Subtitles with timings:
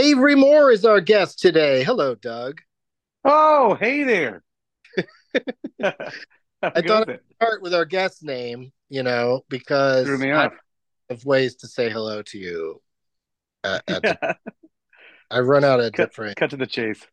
[0.00, 1.84] Avery Moore is our guest today.
[1.84, 2.62] Hello, Doug.
[3.22, 4.42] Oh, hey there.
[5.82, 10.50] I thought I'd start with our guest name, you know, because Threw me I
[11.10, 12.80] have ways to say hello to you.
[13.62, 14.36] Uh, at the-
[15.30, 16.36] I run out of cut, different.
[16.38, 17.06] cut to the chase.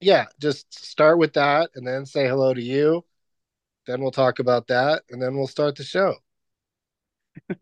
[0.00, 3.04] Yeah, just start with that and then say hello to you.
[3.86, 6.16] Then we'll talk about that and then we'll start the show.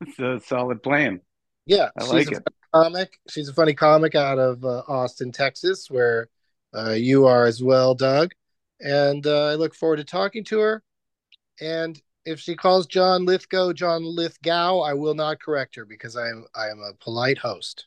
[0.00, 1.20] It's a solid plan.
[1.66, 2.48] Yeah, I she's like a it.
[2.72, 3.18] comic.
[3.28, 6.28] She's a funny comic out of uh, Austin, Texas, where
[6.76, 8.32] uh, you are as well, Doug.
[8.80, 10.82] And uh, I look forward to talking to her.
[11.60, 16.28] And if she calls John Lithgow John Lithgow, I will not correct her because I
[16.28, 17.86] am I am a polite host.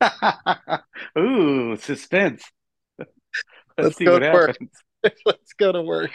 [1.18, 2.44] Ooh, suspense.
[2.98, 3.10] Let's,
[3.78, 4.70] Let's see go what happens.
[5.26, 6.12] Let's go to work.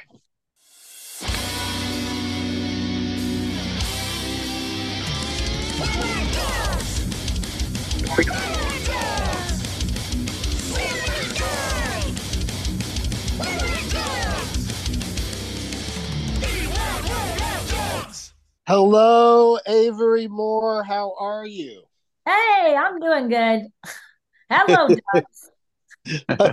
[18.67, 20.83] Hello, Avery Moore.
[20.83, 21.83] How are you?
[22.25, 23.67] Hey, I'm doing good.
[24.49, 25.23] Hello, Doug.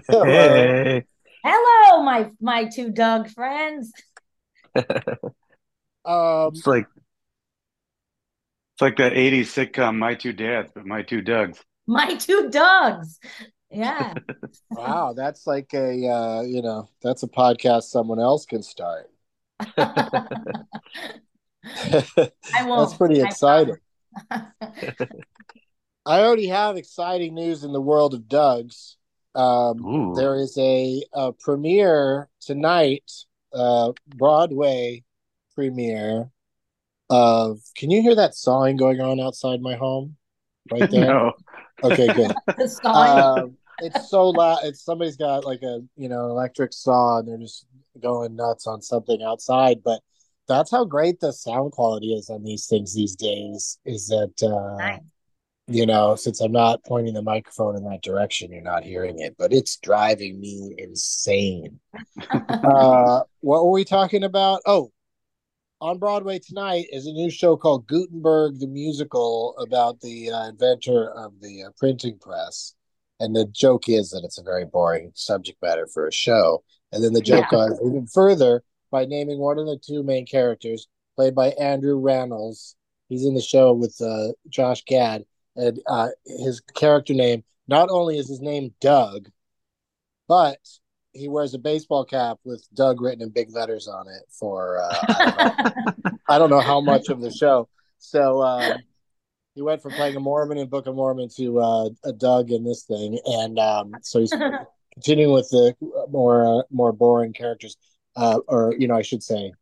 [0.08, 1.04] Hey.
[1.44, 3.92] Hello, my my two Doug friends.
[6.06, 6.86] Um, It's like
[8.74, 11.62] it's like that 80s sitcom My Two Dads, but My Two Dougs.
[11.86, 13.20] My two Dougs.
[13.70, 14.14] Yeah.
[14.70, 19.10] wow, that's like a uh, you know, that's a podcast someone else can start.
[19.60, 19.94] I
[22.64, 22.88] won't.
[22.88, 23.76] That's pretty exciting.
[24.28, 24.50] promise.
[26.06, 28.96] I already have exciting news in the world of Doug's.
[29.36, 33.10] Um, there is a, a premiere tonight,
[33.52, 35.04] uh, Broadway
[35.54, 36.30] premiere
[37.14, 37.60] of.
[37.76, 40.16] Can you hear that sawing going on outside my home?
[40.70, 41.06] Right there.
[41.06, 41.32] No.
[41.82, 42.32] Okay, good.
[42.84, 44.58] Um, it's so loud.
[44.64, 47.66] It's somebody's got like a you know electric saw, and they're just
[48.00, 49.82] going nuts on something outside.
[49.84, 50.00] But
[50.48, 53.78] that's how great the sound quality is on these things these days.
[53.84, 55.00] Is that uh, Nice.
[55.66, 59.34] you know since I'm not pointing the microphone in that direction, you're not hearing it,
[59.38, 61.80] but it's driving me insane.
[62.30, 64.62] uh, what were we talking about?
[64.66, 64.92] Oh,
[65.84, 71.10] on Broadway tonight is a new show called Gutenberg the Musical about the uh, inventor
[71.10, 72.74] of the uh, printing press.
[73.20, 76.64] And the joke is that it's a very boring subject matter for a show.
[76.90, 80.88] And then the joke goes even further by naming one of the two main characters,
[81.16, 82.76] played by Andrew Rannells.
[83.10, 85.26] He's in the show with uh, Josh Gad.
[85.54, 89.28] And uh, his character name, not only is his name Doug,
[90.28, 90.60] but
[91.14, 94.96] he wears a baseball cap with Doug written in big letters on it for uh,
[95.08, 97.68] I, don't know, I don't know how much of the show.
[97.98, 98.78] So um,
[99.54, 102.64] he went from playing a Mormon in Book of Mormon to uh, a Doug in
[102.64, 104.34] this thing, and um, so he's
[104.94, 105.74] continuing with the
[106.10, 107.76] more uh, more boring characters,
[108.16, 109.52] uh, or you know, I should say,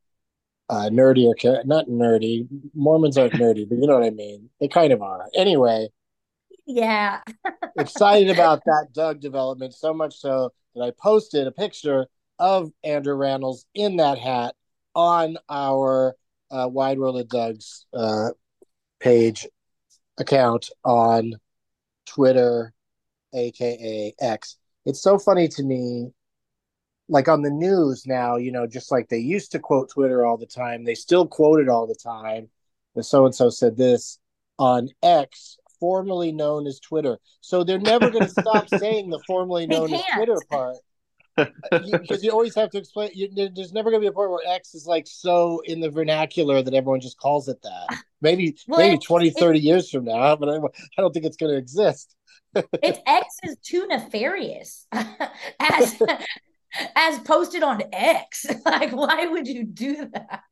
[0.71, 2.49] uh, nerdier char- not nerdy.
[2.75, 4.49] Mormons aren't nerdy, but you know what I mean.
[4.61, 5.27] They kind of are.
[5.35, 5.89] Anyway,
[6.67, 7.21] yeah.
[7.79, 12.07] excited about that Doug development so much so that I posted a picture
[12.39, 14.55] of Andrew Rannells in that hat
[14.95, 16.15] on our
[16.51, 18.31] uh, Wide World of Doug's uh,
[19.01, 19.47] page
[20.19, 21.35] account on
[22.07, 22.73] Twitter,
[23.35, 24.57] aka X.
[24.85, 26.13] It's so funny to me.
[27.09, 30.37] Like on the news now, you know, just like they used to quote Twitter all
[30.37, 32.49] the time, they still quote it all the time.
[32.95, 34.19] The so and so said this
[34.59, 37.19] on X, formerly known as Twitter.
[37.41, 40.01] So they're never going to stop saying the formerly known as.
[40.15, 40.77] Twitter part
[41.37, 43.11] because you, always have to explain.
[43.15, 45.91] You, there's never going to be a point where X is like so in the
[45.91, 47.99] vernacular that everyone just calls it that.
[48.21, 51.37] Maybe Well, maybe it's- 20, 30 years from now, but I, I don't think it's
[51.37, 52.15] going to exist.
[52.55, 56.03] its X is too nefarious as
[56.95, 58.47] as posted on X.
[58.65, 60.43] Like, why would you do that?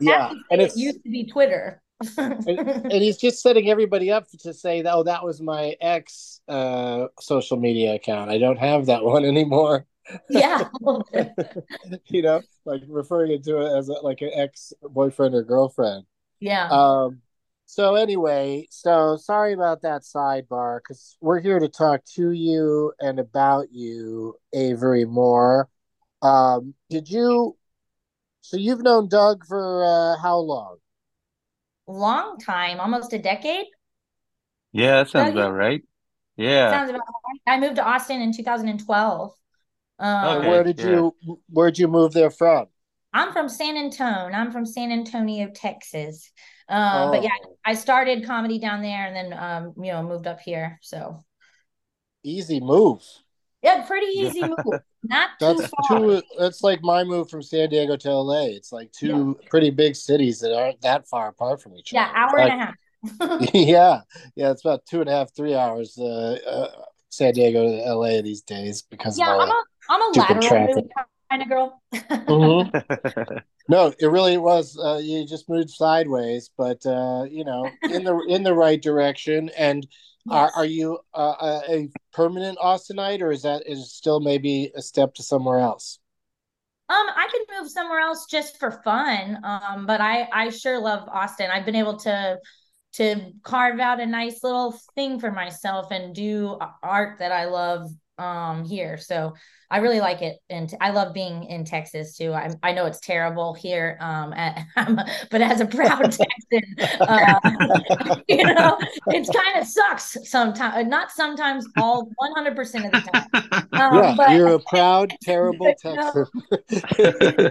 [0.00, 1.82] Yeah, and it used to be Twitter.
[2.18, 7.06] And, and he's just setting everybody up to say, "Oh, that was my ex uh,
[7.20, 8.30] social media account.
[8.30, 9.86] I don't have that one anymore."
[10.28, 10.68] yeah.
[12.06, 16.04] you know, like referring it to it as a, like an ex boyfriend or girlfriend.
[16.40, 16.68] yeah.
[16.70, 17.22] Um.
[17.68, 23.18] So anyway, so sorry about that sidebar because we're here to talk to you and
[23.18, 25.68] about you, Avery Moore.
[26.22, 27.56] Um, did you?
[28.42, 30.76] So you've known Doug for uh, how long?
[31.88, 33.66] Long time, almost a decade.
[34.72, 35.46] Yeah, that sounds Oh, yeah.
[35.46, 35.82] about right.
[36.36, 36.80] Yeah.
[36.80, 37.40] Sounds about right.
[37.46, 39.32] I moved to Austin in 2012.
[39.98, 40.82] Um, Okay, where did yeah.
[40.82, 41.16] you?
[41.48, 42.68] Where'd you move there from?
[43.12, 44.36] I'm from San Antonio.
[44.36, 46.30] I'm from San Antonio, Texas.
[46.68, 50.26] Um, but yeah, Oh, I started comedy down there and then um, you know, moved
[50.26, 50.78] up here.
[50.82, 51.24] So
[52.22, 53.02] easy move.
[53.62, 54.58] yeah, pretty easy move.
[55.08, 55.84] Not too That's far.
[55.86, 56.22] two.
[56.38, 58.46] That's like my move from San Diego to LA.
[58.46, 62.12] It's like two pretty big cities that aren't that far apart from each Yeah, other.
[62.14, 62.74] Yeah, hour In and a half.
[63.54, 64.00] yeah,
[64.34, 64.50] yeah.
[64.50, 65.98] It's about two and a half, three hours.
[65.98, 70.02] Uh, uh, San Diego to LA these days because Yeah, of all I'm a I'm
[70.02, 70.86] a stupid lateral traffic.
[71.30, 71.82] kind of girl.
[72.28, 72.72] Mhm.
[73.68, 74.78] No, it really was.
[74.78, 79.50] Uh, you just moved sideways, but uh, you know, in the in the right direction.
[79.58, 79.84] And
[80.30, 85.14] are are you uh, a permanent Austinite, or is that is still maybe a step
[85.14, 85.98] to somewhere else?
[86.88, 89.38] Um, I could move somewhere else just for fun.
[89.42, 91.50] Um, but I I sure love Austin.
[91.50, 92.38] I've been able to
[92.94, 97.90] to carve out a nice little thing for myself and do art that I love
[98.18, 98.96] um here.
[98.96, 99.34] So
[99.70, 102.32] I really like it and I love being in Texas too.
[102.32, 104.64] I I know it's terrible here um at,
[105.30, 106.62] but as a proud Texan,
[107.00, 107.40] uh,
[108.28, 108.78] you know,
[109.08, 110.88] it's kind of sucks sometimes.
[110.88, 113.28] Not sometimes, all 100% of the time.
[113.72, 115.94] Um, yeah, but you're a proud, terrible No.
[115.94, 116.26] Texan.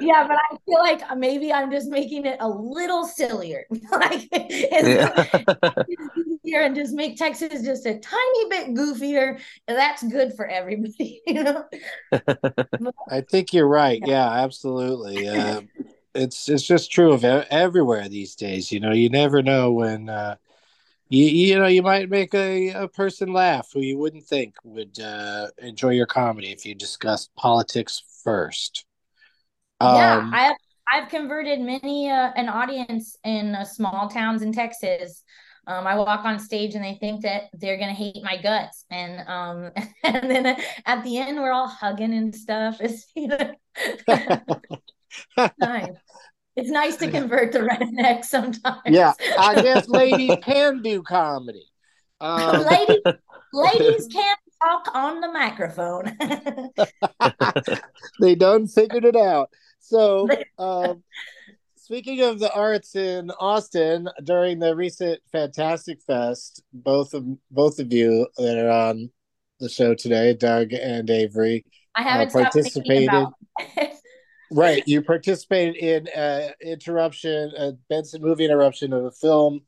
[0.01, 3.65] yeah, but I feel like maybe I'm just making it a little sillier.
[3.91, 5.05] like it's
[6.53, 9.39] and just make Texas just a tiny bit goofier.
[9.67, 11.65] That's good for everybody, you know?
[13.09, 14.01] I think you're right.
[14.03, 15.27] Yeah, absolutely.
[15.27, 15.61] Uh,
[16.13, 18.71] it's it's just true of everywhere these days.
[18.71, 20.35] You know, you never know when uh,
[21.09, 24.99] you you know you might make a, a person laugh who you wouldn't think would
[24.99, 28.85] uh, enjoy your comedy if you discussed politics first.
[29.85, 30.55] yeah, Um, I
[30.91, 35.23] I've converted many uh, an audience in uh, small towns in Texas.
[35.67, 39.27] Um, I walk on stage and they think that they're gonna hate my guts, and
[39.27, 39.71] um,
[40.03, 42.79] and then at the end we're all hugging and stuff.
[42.85, 43.53] It's you know,
[45.59, 45.89] nice.
[46.55, 48.81] It's nice to convert the redneck sometimes.
[48.85, 51.65] yeah, I guess ladies can do comedy.
[52.21, 53.01] Um, ladies,
[53.51, 56.17] ladies can't talk on the microphone.
[58.21, 59.49] they done figured it out.
[59.79, 60.27] So,
[60.57, 61.03] um,
[61.85, 67.93] speaking of the arts in Austin, during the recent Fantastic Fest, both of both of
[67.93, 69.11] you that are on
[69.59, 71.63] the show today, Doug and Avery,
[71.95, 73.33] I haven't Uh, stopped thinking participated- about.
[74.51, 74.83] right?
[74.87, 79.61] You participated in uh, interruption, a Benson movie interruption of a film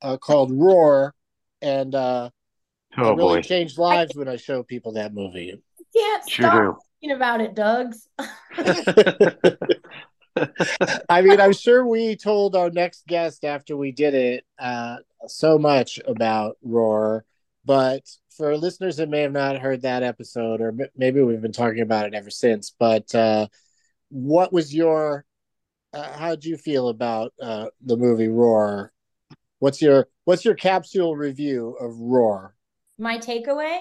[0.00, 1.12] uh, called Roar,
[1.60, 2.30] and uh,
[2.96, 3.42] Oh it really boy.
[3.42, 5.60] changed lives when I show people that movie.
[5.96, 6.78] Can't Sure stop do.
[7.00, 8.08] thinking about it, Doug's.
[11.08, 15.58] I mean, I'm sure we told our next guest after we did it uh, so
[15.58, 17.24] much about Roar,
[17.64, 18.02] but
[18.36, 21.80] for listeners that may have not heard that episode, or m- maybe we've been talking
[21.80, 23.46] about it ever since, but uh,
[24.10, 25.24] what was your,
[25.92, 28.92] uh, how did you feel about uh, the movie Roar?
[29.60, 32.54] What's your What's your capsule review of Roar?
[32.98, 33.78] My takeaway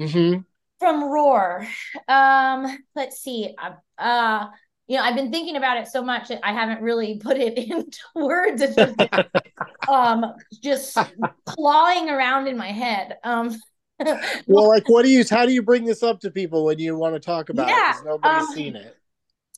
[0.00, 0.40] Mm-hmm.
[0.78, 1.66] from Roar.
[2.08, 3.54] Um, let's see.
[3.98, 4.46] Uh,
[4.88, 7.56] you know, I've been thinking about it so much that I haven't really put it
[7.58, 8.60] into words.
[8.62, 8.94] It's just
[9.88, 10.24] um
[10.62, 11.12] just
[11.46, 13.16] clawing around in my head.
[13.24, 13.56] Um
[14.46, 15.24] Well, like, what do you?
[15.28, 17.78] How do you bring this up to people when you want to talk about it?
[17.78, 18.96] Yeah, Because nobody's um, seen it.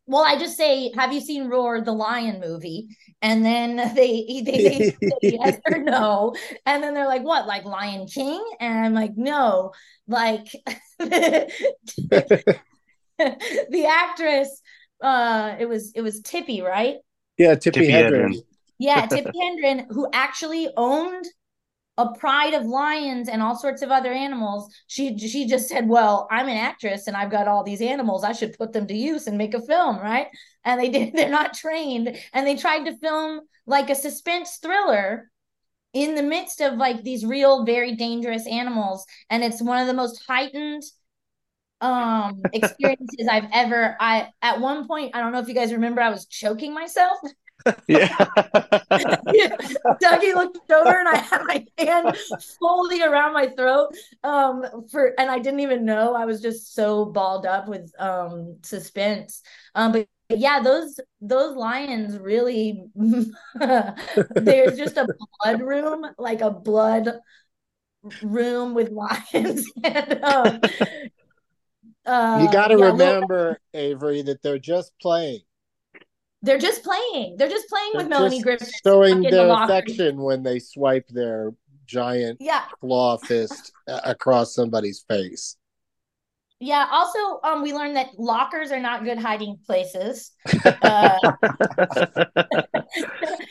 [0.06, 2.88] well, I just say, have you seen Roar the Lion movie?
[3.22, 6.34] And then they they, they say yes or no.
[6.64, 8.42] And then they're like, what, like Lion King?
[8.60, 9.72] And I'm like, no,
[10.06, 10.46] like
[10.98, 11.50] the
[13.88, 14.62] actress,
[15.00, 16.96] uh, it was it was Tippi, right?
[17.38, 18.32] Yeah, Tippi, Tippi Hedren.
[18.32, 18.42] Hedren.
[18.78, 21.26] Yeah, Tippi Hendren, who actually owned
[21.98, 24.74] a pride of lions and all sorts of other animals.
[24.86, 28.24] She she just said, "Well, I'm an actress and I've got all these animals.
[28.24, 30.28] I should put them to use and make a film, right?"
[30.64, 31.12] And they did.
[31.14, 35.30] They're not trained, and they tried to film like a suspense thriller
[35.92, 39.94] in the midst of like these real very dangerous animals and it's one of the
[39.94, 40.82] most heightened
[41.80, 46.00] um experiences I've ever I at one point I don't know if you guys remember
[46.00, 47.18] I was choking myself
[47.88, 48.08] Yeah.
[50.02, 52.16] Dougie looked over and I had my hand
[52.60, 53.94] fully around my throat.
[54.22, 56.14] Um, for and I didn't even know.
[56.14, 59.42] I was just so balled up with um suspense.
[59.74, 65.08] Um, but yeah, those those lions really there's just a
[65.42, 67.12] blood room, like a blood
[68.22, 69.70] room with lions.
[69.84, 70.60] and, um,
[72.06, 75.42] uh, you got to yeah, remember, Avery, that they're just playing.
[76.42, 77.36] they're just playing.
[77.36, 78.80] They're just playing with They're Melanie just Griffith.
[78.84, 81.54] showing in the their affection when they swipe their
[81.86, 85.56] giant Yeah, claw fist across somebody's face.
[86.58, 86.86] Yeah.
[86.90, 90.32] Also, um, we learned that lockers are not good hiding places.
[90.80, 91.18] Uh,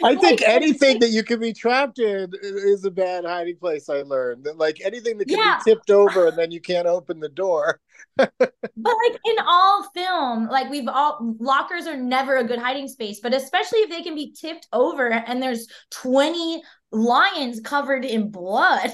[0.04, 3.90] I think anything that you can be trapped in is a bad hiding place.
[3.90, 5.44] I learned that, like anything that can Yeah.
[5.44, 7.80] be tipped over and then you can't open the door.
[8.18, 13.20] But like in all film, like we've all lockers are never a good hiding space,
[13.22, 16.62] but especially if they can be tipped over and there's 20
[16.92, 18.92] lions covered in blood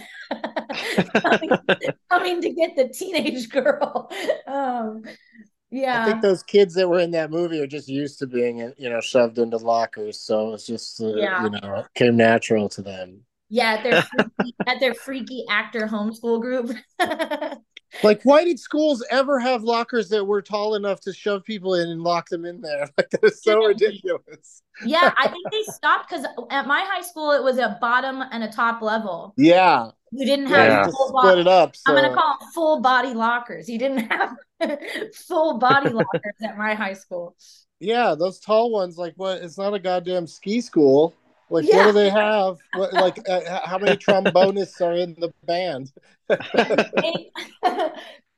[1.22, 1.50] coming,
[2.10, 4.12] coming to get the teenage girl.
[4.48, 5.04] Um,
[5.70, 6.02] yeah.
[6.02, 8.90] I think those kids that were in that movie are just used to being, you
[8.90, 11.44] know, shoved into lockers, so it's just, uh, Yeah.
[11.44, 13.22] you know, came natural to them.
[13.50, 16.72] yeah, at their freaky, at their freaky actor homeschool group.
[18.04, 21.90] Like, why did schools ever have lockers that were tall enough to shove people in
[21.90, 22.90] and lock them in there?
[22.98, 24.62] Like, that is so ridiculous.
[24.86, 28.44] yeah, I think they stopped because at my high school it was a bottom and
[28.44, 29.34] a top level.
[29.38, 30.84] Yeah, You didn't have Yeah.
[30.90, 31.28] full body.
[31.28, 31.76] split it up.
[31.76, 31.84] So.
[31.88, 33.68] I'm gonna call them full body lockers.
[33.70, 34.36] You didn't have
[35.28, 37.36] full body lockers at my high school.
[37.80, 39.40] Yeah, those tall ones, like what?
[39.42, 41.14] It's not a goddamn ski school.
[41.52, 42.58] Like, what do they have?
[42.76, 45.92] What, like, uh, how many trombonists are in the band?
[46.30, 47.32] Maybe,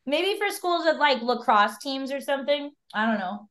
[0.05, 2.71] maybe for schools with like lacrosse teams or something.
[2.93, 3.47] I don't know.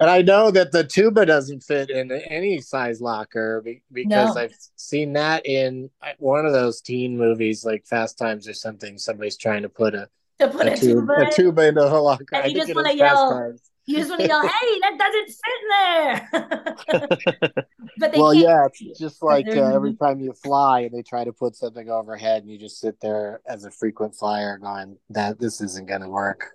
[0.00, 4.40] And I know that the tuba doesn't fit in any size locker because No.
[4.40, 8.98] I've seen that in uh, one of those teen movies, like Fast Times or something.
[8.98, 10.08] Somebody's trying to put a,
[10.40, 12.24] To put a, a tube, tuba, a in, tuba into a locker.
[12.32, 13.54] And I you just wanna is yell.
[13.86, 17.66] You just want to yell, "Hey, that doesn't fit there!"
[17.98, 18.46] but they Well, can't.
[18.46, 21.88] yeah, it's just like uh, every time you fly and they try to put something
[21.90, 26.02] overhead, and you just sit there as a frequent flyer going, "That this isn't going
[26.02, 26.50] to work."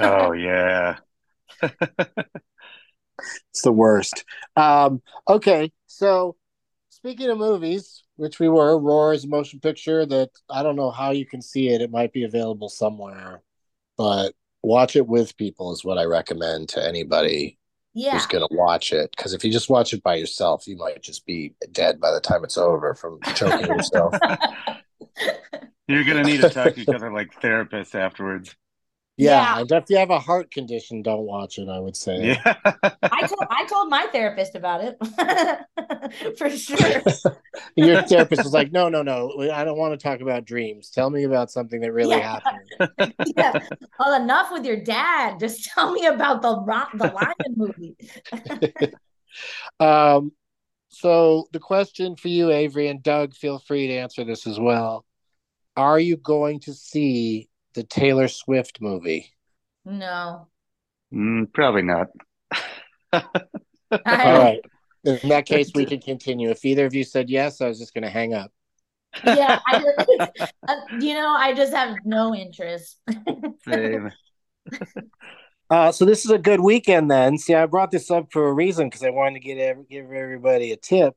[0.00, 0.96] oh yeah.
[3.50, 4.24] It's the worst.
[4.56, 6.36] Um, okay, so
[6.90, 10.90] speaking of movies, which we were, Roar is a motion picture that I don't know
[10.90, 11.80] how you can see it.
[11.80, 13.42] It might be available somewhere,
[13.96, 17.58] but watch it with people is what I recommend to anybody
[17.92, 19.10] Yeah, who's going to watch it.
[19.16, 22.20] Because if you just watch it by yourself, you might just be dead by the
[22.20, 24.14] time it's over from choking yourself.
[25.88, 28.54] You're gonna need to talk to each other like therapists afterwards.
[29.16, 29.60] Yeah, Yeah.
[29.60, 31.68] and if you have a heart condition, don't watch it.
[31.68, 32.16] I would say.
[32.44, 32.54] Yeah.
[33.02, 34.98] I told I told my therapist about it
[36.38, 37.02] for sure.
[37.76, 39.30] Your therapist was like, "No, no, no.
[39.52, 40.90] I don't want to talk about dreams.
[40.90, 42.40] Tell me about something that really Yeah.
[42.80, 43.58] happened." yeah.
[44.00, 45.38] Well, enough with your dad.
[45.38, 47.96] Just tell me about the rock, the Lion movie.
[49.80, 50.32] Um,
[50.88, 55.04] so the question for you, Avery and Doug, feel free to answer this as well.
[55.76, 59.32] Are you going to see the Taylor Swift movie?
[59.84, 60.48] No.
[61.12, 62.08] Mm, probably not.
[63.12, 63.22] All
[64.00, 64.60] right.
[65.04, 66.50] In that case, we can continue.
[66.50, 68.50] If either of you said yes, I was just going to hang up.
[69.24, 69.60] Yeah.
[69.66, 69.84] I
[70.68, 73.00] uh, you know, I just have no interest.
[73.66, 74.10] Same.
[75.70, 77.38] Uh, so this is a good weekend then.
[77.38, 80.12] See, I brought this up for a reason because I wanted to get ev- give
[80.12, 81.14] everybody a tip.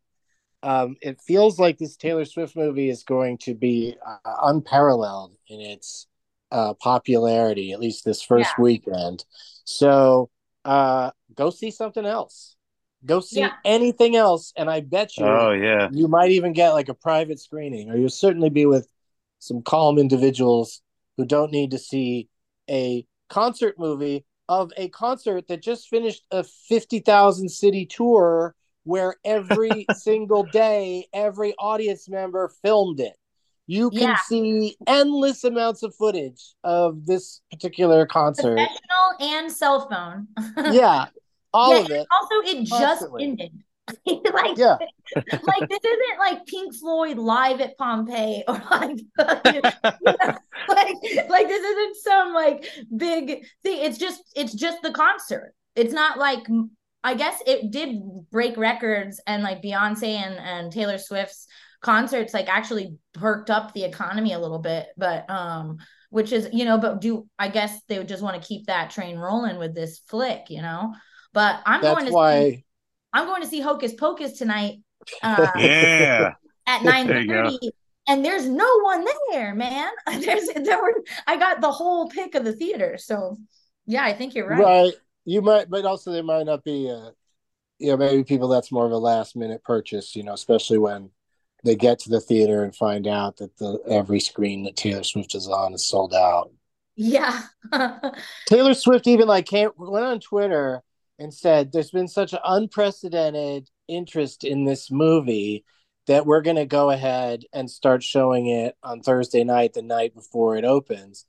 [0.64, 5.60] Um, it feels like this Taylor Swift movie is going to be uh, unparalleled in
[5.60, 6.07] its
[6.52, 8.64] uh, popularity, at least this first Yeah.
[8.64, 9.26] weekend.
[9.66, 10.30] So
[10.66, 12.56] uh, go see something else.
[13.06, 13.54] Go see Yeah.
[13.64, 15.90] anything else, and I bet you Oh yeah.
[15.92, 18.88] you might even get like a private screening, or you'll certainly be with
[19.40, 20.82] some calm individuals
[21.18, 22.28] who don't need to see
[22.70, 29.88] a concert movie of a concert that just finished a 50,000 city tour where every
[29.92, 33.16] single day, every audience member filmed it.
[33.68, 34.18] You can Yeah.
[34.18, 38.56] see endless amounts of footage of this particular concert.
[38.56, 40.28] Professional and cell phone.
[40.74, 41.08] Yeah,
[41.54, 42.08] all Yeah, of it.
[42.10, 43.52] Also, it just ended.
[44.34, 44.78] like, Yeah.
[45.16, 49.72] like this isn't like Pink Floyd live at Pompeii or like, you know,
[50.68, 50.96] like,
[51.30, 53.80] like this isn't some like big thing.
[53.86, 55.54] It's just, it's just the concert.
[55.76, 56.46] It's not like,
[57.04, 61.48] I guess it did break records and like Beyonce and, and Taylor Swift's
[61.82, 65.78] concerts like actually perked up the economy a little bit but um
[66.10, 68.90] which is you know but do i guess they would just want to keep that
[68.90, 70.94] train rolling with this flick you know
[71.34, 72.66] but i'm That's going to why see,
[73.14, 74.80] i'm going to see hocus pocus tonight
[75.24, 76.34] uh Yeah.
[76.66, 77.44] at nine There you go.
[77.44, 77.72] thirty,
[78.08, 79.92] and there's no one there, man.
[80.22, 80.94] There's there were
[81.26, 83.38] I got the whole pick of the theater, so
[83.86, 84.60] yeah, I think you're right.
[84.60, 84.94] right.
[85.26, 87.12] You might, but also there might not be a,
[87.80, 90.16] you know, maybe people that's more of a last minute purchase.
[90.16, 91.10] You know, especially when
[91.68, 95.36] they get to the theater and find out that the every screen that Taylor Swift
[95.36, 96.52] is on is sold out.
[96.96, 97.42] Yeah,
[98.48, 100.82] Taylor Swift even like came went on Twitter
[101.20, 105.66] and said there's been such an unprecedented interest in this movie
[106.08, 110.16] that we're going to go ahead and start showing it on Thursday night the night
[110.16, 111.26] before it opens.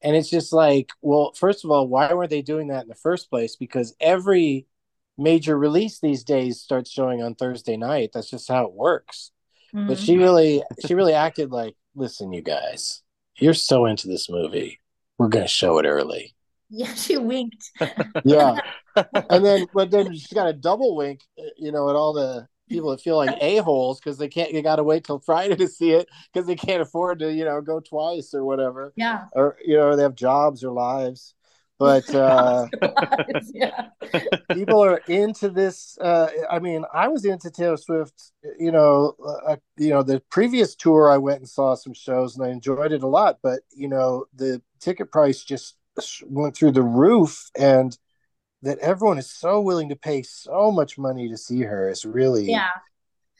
[0.00, 2.94] And it's just like, well, first of all, why weren't they doing that in the
[2.94, 3.56] first place?
[3.56, 4.66] Because every
[5.18, 8.10] major release these days starts showing on Thursday night.
[8.14, 9.30] That's just how it works.
[9.86, 10.04] But Mhm.
[10.04, 13.02] she really she really acted like, listen, you guys,
[13.36, 14.80] you're so into this movie.
[15.18, 16.34] We're going to show it early.
[16.70, 17.70] yeah, she winked.
[18.24, 18.58] Yeah.
[19.30, 22.46] and then but then she's got a double wink, uh, you know, at all the
[22.68, 25.92] people that feel like a-holes because they can't They gotta wait till Friday to see
[25.92, 28.92] it because they can't afford to, you know, go twice or whatever.
[28.96, 31.34] Yeah, Or you know, they have jobs or lives.
[31.82, 32.68] But uh
[33.52, 33.88] yeah,
[34.52, 39.16] people are into this uh i mean i was into taylor swift you know
[39.48, 42.92] uh, you know the previous tour i went and saw some shows and i enjoyed
[42.92, 45.74] it a lot but you know the ticket price just
[46.28, 47.98] went through the roof and
[48.62, 52.44] that everyone is so willing to pay so much money to see her is really
[52.44, 52.68] yeah.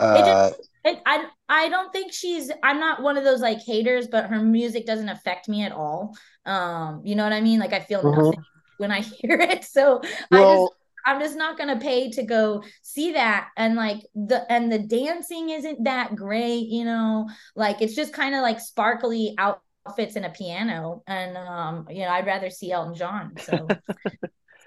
[0.02, 0.50] Uh
[0.85, 2.50] It, I I don't think she's.
[2.62, 6.16] I'm not one of those like haters, but her music doesn't affect me at all.
[6.44, 7.61] Um, you know what I mean?
[7.61, 8.11] Like I feel Mhm.
[8.11, 8.44] nothing
[8.78, 9.64] when I hear it.
[9.64, 10.00] So
[10.32, 10.68] I just
[11.06, 13.50] I'm just not gonna pay to go see that.
[13.56, 17.28] And like the and the dancing isn't that great, you know.
[17.54, 21.02] Like it's just kind of like sparkly outfits and a piano.
[21.06, 23.38] And um, you know, I'd rather see Elton John.
[23.38, 23.76] So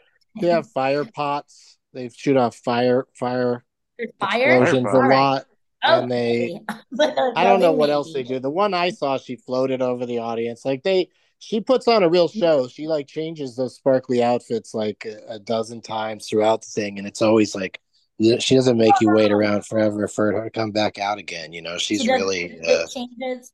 [0.40, 3.64] they have fire pots they shoot off fire fire
[3.98, 4.62] There's fire.
[4.62, 5.16] explosions a right.
[5.18, 5.46] lot
[5.86, 6.60] Oh, and they,
[7.00, 8.40] I don't know what else they do.
[8.40, 10.66] The one I saw, she floated over the audience.
[10.66, 12.68] Like they, she puts on a real show.
[12.68, 17.08] She like changes those sparkly outfits like a, a dozen times throughout the thing, and
[17.08, 17.80] it's always like
[18.20, 21.52] she doesn't make you wait around forever for her to come back out again.
[21.52, 23.52] You know, she's She really, uh, changes.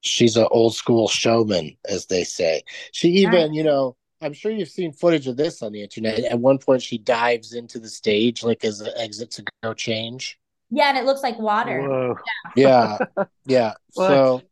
[0.00, 2.62] she's an old school showman, as they say.
[2.92, 6.20] She even, you know, I'm sure you've seen footage of this on the internet.
[6.24, 10.38] At one point, she dives into the stage like as an exit to go change.
[10.70, 11.82] Yeah, and it looks like water.
[11.82, 12.16] Whoa.
[12.56, 12.98] Yeah,
[13.44, 13.74] yeah.
[13.94, 14.08] What?
[14.08, 14.42] So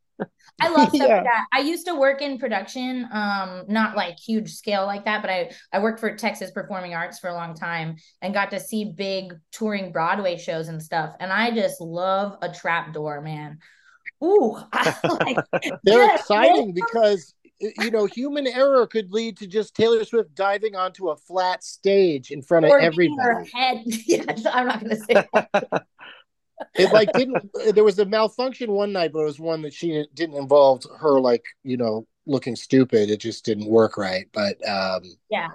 [0.61, 1.15] I love stuff Yeah.
[1.17, 1.47] like that.
[1.53, 5.53] I used to work in production, um, not like huge scale like that, but I
[5.73, 9.35] I worked for Texas Performing Arts for a long time and got to see big
[9.53, 11.15] touring Broadway shows and stuff.
[11.19, 13.59] And I just love a trap door, man.
[14.23, 15.39] Ooh, I like,
[15.83, 17.35] they're yes, exciting because
[17.79, 22.31] you know human error could lead to just Taylor Swift diving onto a flat stage
[22.31, 23.85] in front of or getting her head.
[24.07, 25.87] Yeah, I'm not gonna say that.
[26.77, 27.51] It like didn't.
[27.75, 31.19] There was a malfunction one night, but it was one that she didn't involve her
[31.19, 33.11] like you know looking stupid.
[33.11, 34.29] It just didn't work right.
[34.33, 35.49] But um, Yeah.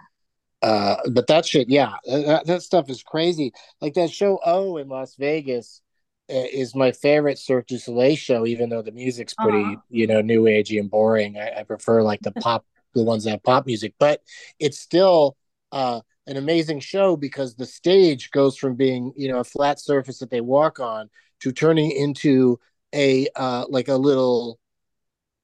[0.62, 3.54] Uh, but that shit, yeah, that, that stuff is crazy.
[3.80, 5.82] Like that show O in Las Vegas
[6.30, 9.76] is my favorite Cirque du Soleil show, even though the music's pretty, Uh-huh.
[9.90, 11.38] you know, new agey and boring.
[11.38, 14.22] I, I prefer like the pop, the ones that have pop music, but
[14.60, 15.38] it's still
[15.72, 20.20] uh, an amazing show because the stage goes from being, you know, a flat surface
[20.20, 21.10] that they walk on
[21.42, 22.60] to turning into
[22.94, 24.60] a uh, like a little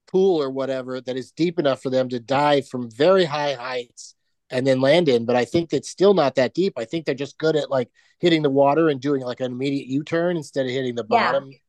[0.07, 4.15] pool or whatever that is deep enough for them to dive from very high heights
[4.53, 5.25] and then land in.
[5.25, 6.73] But I think it's still not that deep.
[6.77, 7.89] I think they're just good at like
[8.19, 11.51] hitting the water and doing like an immediate U turn instead of hitting the bottom.
[11.51, 11.57] Yeah.
[11.57, 11.59] bottom.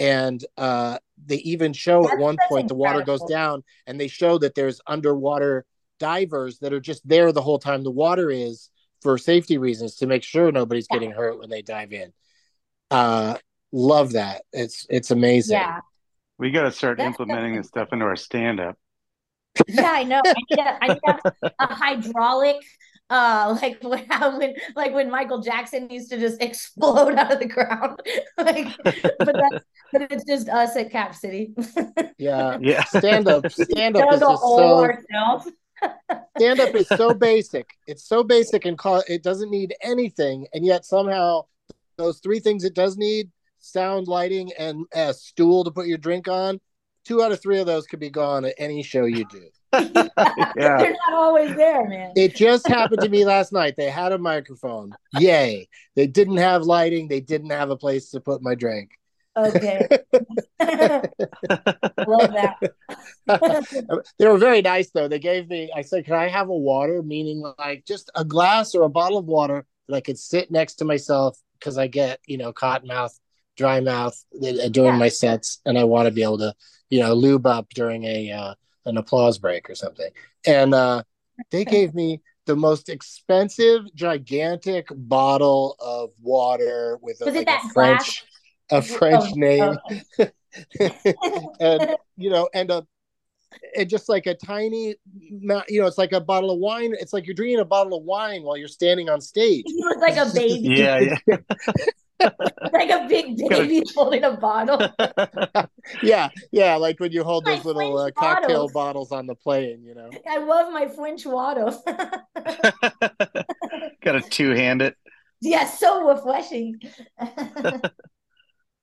[0.00, 4.06] And uh, they even show at one that's point the water goes down, and they
[4.06, 5.64] show that there's underwater
[5.98, 8.70] divers that are just there the whole time the water is
[9.02, 10.96] for safety reasons to make sure nobody's Yeah.
[10.98, 12.12] getting hurt when they dive in.
[12.92, 13.38] Uh,
[13.72, 14.42] love that.
[14.52, 15.58] It's it's amazing.
[15.58, 15.80] Yeah,
[16.38, 18.78] We got to start That's implementing this stuff into our stand up.
[19.66, 20.20] Yeah, I know.
[20.24, 21.00] I need a, I need
[21.42, 22.56] a, a hydraulic,
[23.10, 24.06] uh, like when,
[24.38, 28.00] when like when Michael Jackson used to just explode out of the ground.
[28.38, 31.54] like, but that's but it's just us at Cap City.
[32.20, 32.58] Yeah.
[32.60, 32.82] Yeah.
[32.82, 33.48] Stand up.
[33.48, 35.52] Stand up is just so ourselves.
[36.36, 37.70] stand up is so basic.
[37.86, 41.44] It's so basic and call it doesn't need anything, and yet somehow
[41.96, 46.26] those three things it does need sound, lighting, and a stool to put your drink
[46.26, 46.60] on.
[47.08, 49.48] Two out of three of those could be gone at any show you do.
[50.56, 50.76] Yeah.
[50.78, 52.12] They're not always there, man.
[52.16, 53.74] It just happened to me last night.
[53.76, 54.92] They had a microphone.
[55.18, 55.68] Yay.
[55.94, 57.08] They didn't have lighting.
[57.08, 58.90] They didn't have a place to put my drink.
[59.36, 59.86] Okay.
[60.60, 62.58] Love that.
[64.18, 65.08] they were very nice though.
[65.08, 65.70] They gave me.
[65.74, 69.18] I said, "Can I have a water?" Meaning like just a glass or a bottle
[69.18, 72.88] of water that I could sit next to myself because I get you know cotton
[72.88, 73.16] mouth,
[73.58, 74.98] dry mouth uh, during Yeah.
[74.98, 76.54] my sets, and I want to be able to
[76.88, 78.54] you know lube up during a uh,
[78.86, 80.10] an applause break or something.
[80.46, 81.02] And uh,
[81.50, 87.46] they gave me the most expensive, gigantic bottle of water with a, Was it like
[87.48, 88.24] that a French
[88.70, 89.76] a French Oh, name.
[90.18, 90.26] oh.
[91.60, 92.86] and you know, and a
[93.76, 96.94] and just like a tiny, you know, it's like a bottle of wine.
[96.98, 99.64] It's like you're drinking a bottle of wine while you're standing on stage.
[99.66, 101.36] You look like a baby, Yeah, yeah.
[102.20, 104.80] like a big baby holding a bottle.
[106.02, 108.72] Yeah, yeah, like when you hold My those little uh, French cocktail bottles.
[108.72, 110.10] bottles on the plane, you know.
[110.28, 111.72] I love my French water.
[114.02, 114.96] Got to two hand it.
[115.40, 116.78] yeah, so refreshing.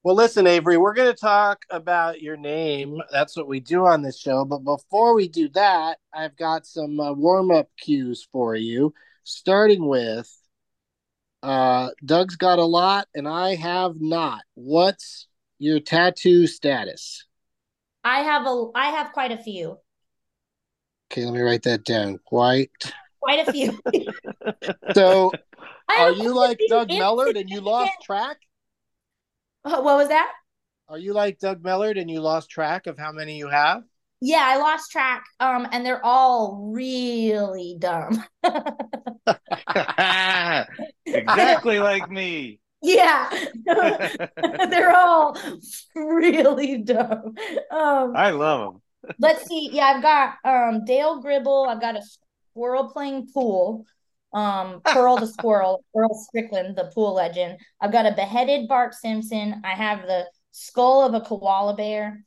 [0.03, 3.01] Well, listen, Avery, we're going to talk about your name.
[3.11, 4.45] That's what we do on this show.
[4.45, 8.93] But before we do that, I've got some uh, warm up cues for you,
[9.23, 10.31] starting with
[11.45, 14.41] uh, Doug's got a lot and I have not.
[14.55, 15.27] What's
[15.59, 17.25] your tattoo status?
[18.03, 19.77] I have a I have quite a few.
[21.11, 22.19] Okay, let me write that down.
[22.25, 22.71] Quite.
[23.21, 23.79] Quite a few.
[24.93, 25.31] So,
[25.89, 28.37] are you like Doug Mellard and you lost track?
[29.63, 30.31] Uh, What was that?
[30.87, 33.83] Are you like Doug Mellard and you lost track of how many you have?
[34.21, 35.25] Yeah, I lost track.
[35.39, 38.23] Um, and they're all really dumb.
[41.05, 42.59] exactly like me.
[42.81, 43.29] yeah.
[44.69, 45.37] they're all
[45.95, 47.35] really dumb.
[47.71, 48.81] Um, I love them.
[49.19, 49.69] let's see.
[49.71, 51.67] Yeah, I've got um Dale Gribble.
[51.69, 52.01] I've got a
[52.51, 53.85] squirrel playing pool.
[54.33, 57.57] Um, Pearl the squirrel, Pearl Strickland, the pool legend.
[57.79, 59.61] I've got a beheaded Bart Simpson.
[59.63, 62.25] I have the skull of a koala bear.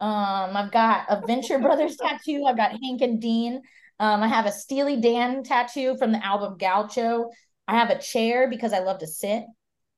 [0.00, 2.46] Um, I've got a Venture Brothers tattoo.
[2.46, 3.60] I've got Hank and Dean.
[4.00, 7.30] Um, I have a Steely Dan tattoo from the album Gaucho.
[7.68, 9.44] I have a chair because I love to sit.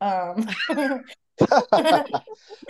[0.00, 0.48] Um,
[1.40, 1.92] I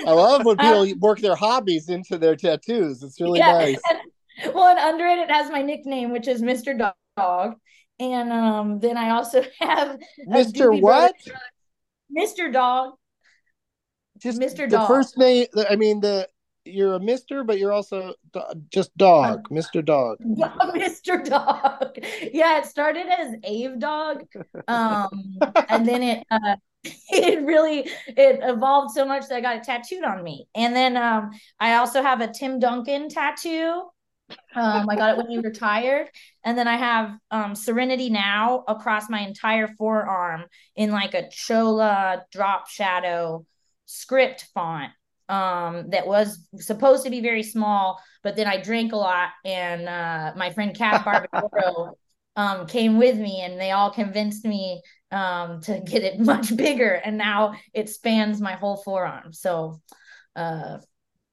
[0.05, 3.03] love when people work their hobbies into their tattoos.
[3.03, 3.81] It's really Yeah, nice.
[4.55, 6.92] well, and under it, it has my nickname, which is Mr.
[7.16, 7.55] Dog.
[7.99, 10.79] And um, then I also have Mr.
[10.79, 11.14] What?
[12.14, 12.53] Mr.
[12.53, 12.95] Dog.
[14.18, 14.68] Just Mr.
[14.68, 14.88] The Dog.
[14.88, 15.47] first name.
[15.68, 16.29] I mean, the
[16.64, 19.85] you're a Mister, but you're also do- just dog, Mr.
[19.85, 20.18] Dog.
[20.37, 21.25] Yeah, Mr.
[21.25, 21.98] Dog.
[22.33, 24.25] Yeah, it started as Ave Dog.
[24.68, 25.09] Um,
[25.68, 30.05] and then it uh it really it evolved so much that I got it tattooed
[30.05, 30.46] on me.
[30.55, 33.85] And then um I also have a Tim Duncan tattoo.
[34.55, 36.09] Um, I got it when he retired.
[36.44, 40.44] And then I have um Serenity Now across my entire forearm
[40.77, 43.46] in like a chola drop shadow
[43.87, 44.90] script font
[45.33, 49.88] um that was supposed to be very small but then I drank a lot and
[49.88, 51.95] uh my friend Kat Barbadoro
[52.37, 56.92] um came with me and they all convinced me um to get it much bigger
[56.92, 59.81] and now it spans my whole forearm so
[60.37, 60.79] uh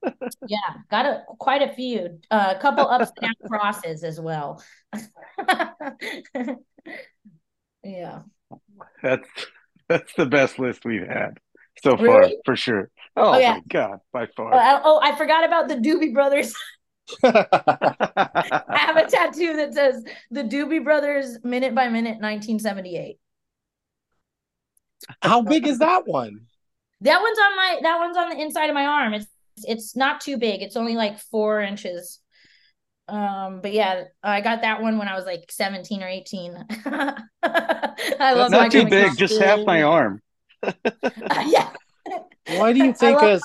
[0.48, 0.58] yeah
[0.90, 4.64] got a quite a few uh, a couple upside down crosses as well
[7.84, 8.20] yeah
[9.04, 9.28] That's
[9.90, 11.40] that's the best list we've had
[11.84, 12.38] so far, Really?
[12.46, 12.90] for sure.
[13.20, 13.54] Oh, Oh, yeah.
[13.54, 14.54] my god, by oh far.
[14.58, 16.54] I, oh, I forgot about the Doobie Brothers
[17.24, 23.18] I have a tattoo that says the Doobie Brothers minute by minute 1978
[25.22, 26.48] How big is that one?
[27.02, 29.14] That one's on my that one's on the inside of my arm.
[29.14, 29.28] It's
[29.64, 30.62] it's not too big.
[30.62, 32.20] It's only like four inches.
[33.08, 36.56] Um, but yeah, I got that one when I was like 17 or 18.
[36.86, 40.22] I love Not too big, just half my arm.
[41.48, 41.70] yeah.
[42.58, 43.42] Why do you think love-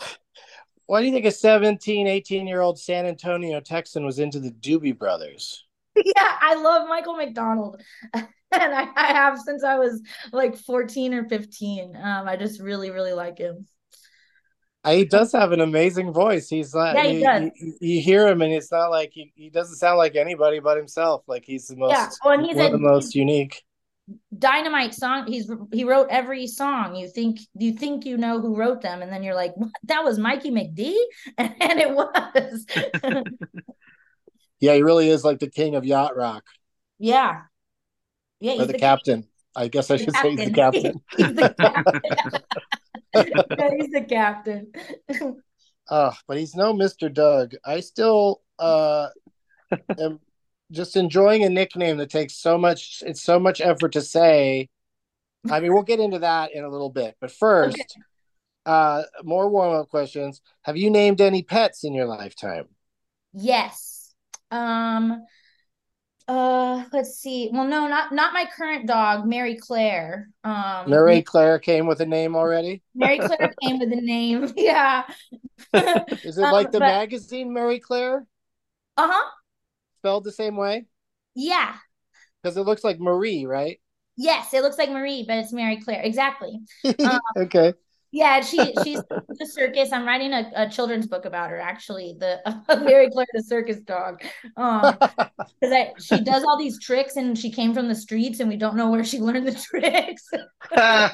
[0.00, 0.04] a
[0.86, 4.50] Why do you think a 17, 18 year old San Antonio Texan was into the
[4.50, 5.64] Doobie Brothers?
[5.94, 7.80] Yeah, I love Michael McDonald.
[8.14, 10.00] and I, I have since I was
[10.32, 11.94] like 14 or 15.
[11.96, 13.66] Um, I just really, really like him.
[14.84, 16.48] Uh, He does have an amazing voice.
[16.48, 17.42] He's like, Yeah, he you, does.
[17.60, 20.78] you, you hear him, and it's not like he, he doesn't sound like anybody but
[20.78, 21.24] himself.
[21.28, 23.62] Like he's the most, Yeah, well, and he's one a- of the most unique.
[24.36, 25.26] Dynamite song.
[25.26, 26.96] He's he wrote every song.
[26.96, 29.70] You think you think you know who wrote them, and then you're like, what?
[29.84, 30.94] that was Mikey McD,
[31.38, 32.66] and it was.
[34.60, 36.44] Yeah, he really is like the king of yacht rock
[37.02, 37.42] yeah,
[38.38, 38.52] yeah.
[38.52, 39.26] or he's the captain.
[39.56, 41.00] I guess I should say he's the captain.
[41.16, 42.00] he's the captain.
[43.12, 44.72] yeah, he's the captain.
[45.90, 47.12] Oh, but he's no Mr.
[47.12, 47.54] Doug.
[47.64, 49.08] I still uh
[49.98, 50.20] am
[50.72, 54.68] just enjoying a nickname that takes so much it's so much effort to say.
[55.50, 57.16] I mean, we'll get into that in a little bit.
[57.20, 57.98] But first,
[58.64, 60.40] Uh, more warm up questions.
[60.62, 62.66] Have you named any pets in your lifetime?
[63.32, 64.14] Yes.
[64.50, 65.24] Um
[66.28, 67.50] uh let's see.
[67.52, 70.28] Well, no, not not my current dog, Mary Claire.
[70.44, 72.82] Um Mary Claire came with a name already.
[72.94, 74.52] Mary Claire came with a name.
[74.56, 75.02] Yeah.
[75.74, 78.24] Is it like Um, the but- magazine Mary Claire,
[78.96, 79.30] Uh-huh.
[80.02, 80.86] Spelled the same way?
[81.36, 81.76] Yeah.
[82.42, 83.80] Because it looks like Marie, right?
[84.16, 86.02] Yes, it looks like Marie, but it's Mary Claire.
[86.02, 86.58] Exactly.
[86.98, 87.74] Um, okay.
[88.14, 89.90] Yeah, she she's the circus.
[89.90, 92.14] I'm writing a, a children's book about her, actually.
[92.20, 92.40] The
[92.84, 94.22] Mary Claire the circus dog.
[94.58, 98.50] Um, because I she does all these tricks and she came from the streets and
[98.50, 100.28] we don't know where she learned the tricks.
[100.34, 101.10] And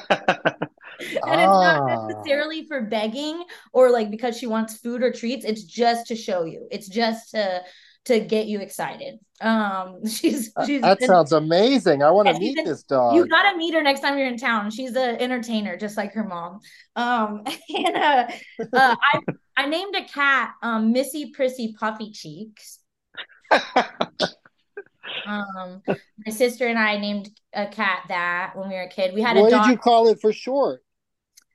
[1.39, 1.85] it's not Ah.
[1.87, 5.45] necessarily for begging or like because she wants food or treats.
[5.45, 6.67] It's just to show you.
[6.69, 7.61] It's just to
[8.09, 9.19] to get you excited.
[9.41, 12.03] Um, she's she's that sounds amazing.
[12.03, 13.15] I want to meet this dog.
[13.15, 14.71] you gotta meet her next time you're in town.
[14.71, 16.59] She's an entertainer, just like her mom.
[16.95, 18.27] Um, and uh,
[18.73, 19.21] uh, I
[19.55, 22.79] I named a cat um Missy Prissy Puffy Cheeks.
[25.25, 29.13] Um, my sister and I named a cat that when we were a kid.
[29.13, 30.83] We had a what did you call it for short?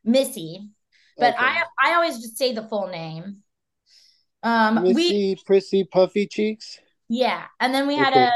[0.04, 0.70] Missy,
[1.18, 1.44] but Okay.
[1.44, 3.43] I I always just say the full name.
[4.44, 6.78] Um, we Missy, prissy, puffy cheeks.
[7.08, 8.30] Yeah, and then we had a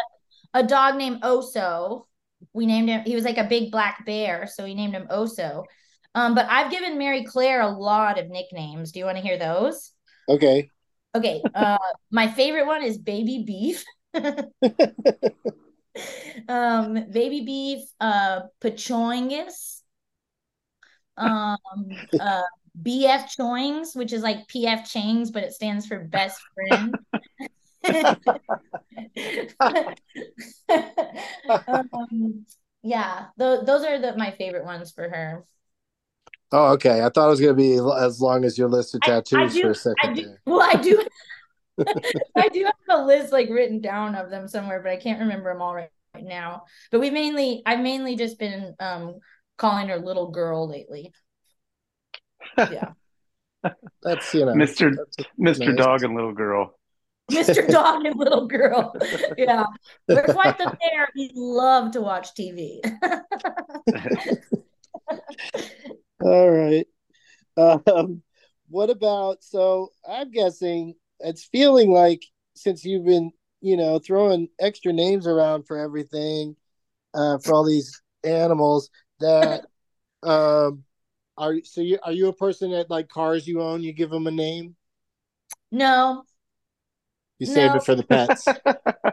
[0.54, 2.06] a dog named Oso.
[2.52, 3.02] We named him.
[3.04, 5.64] He was like a big black bear, so we named him Oso.
[6.14, 8.92] Um, but I've given Mary Claire a lot of nicknames.
[8.92, 9.92] Do you want to hear those?
[10.28, 10.70] Okay.
[11.14, 11.42] Okay.
[11.54, 11.78] Uh,
[12.10, 13.84] my favorite one is Baby Beef.
[16.48, 17.82] um, Baby Beef.
[18.00, 19.82] Uh, Pachoingus.
[21.16, 21.58] Um,
[22.20, 22.42] uh,
[22.82, 26.96] BF Choings, which is like PF Changs, but it stands for best friend.
[31.98, 32.44] um,
[32.82, 35.44] yeah, th- those are the my favorite ones for her.
[36.50, 37.02] Oh, okay.
[37.04, 39.54] I thought it was gonna be as long as your list of I- I tattoos
[39.54, 41.02] do- for a second do well, I do
[42.36, 45.52] I do have a list like written down of them somewhere, but I can't remember
[45.52, 46.64] them all right, right now.
[46.90, 49.16] But we mainly I've mainly just been um
[49.56, 51.12] calling her little girl lately.
[52.70, 52.92] Yeah.
[54.02, 54.94] That's you know, Mr.
[54.96, 55.66] that's Mr.
[55.68, 55.76] Nice.
[55.76, 56.78] Dog and Little Girl.
[57.30, 57.68] Mr.
[57.68, 58.94] Dog and Little Girl.
[59.36, 59.64] Yeah.
[60.06, 61.08] We're quite the pair.
[61.14, 62.80] We love to watch TV.
[66.20, 66.86] all right.
[67.56, 68.22] Um,
[68.68, 69.42] what about?
[69.42, 72.22] So I'm guessing it's feeling like
[72.54, 76.56] since you've been, you know, throwing extra names around for everything,
[77.14, 79.66] uh, for all these animals that,
[80.22, 80.84] um,
[81.38, 83.82] are so you are you a person that like cars you own?
[83.82, 84.76] You give them a name.
[85.70, 86.24] no,
[87.38, 87.76] You save No.
[87.76, 88.54] it for the pets.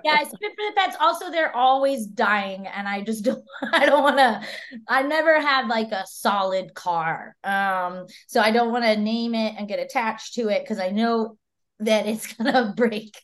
[0.04, 0.98] yeah, I save it for the pets.
[1.00, 3.44] Also, they're always dying, and I just don't.
[3.74, 4.42] I don't want to.
[4.88, 9.56] I never had like a solid car, um, so I don't want to name it
[9.58, 11.38] and get attached to it because I know
[11.80, 13.16] that it's gonna break.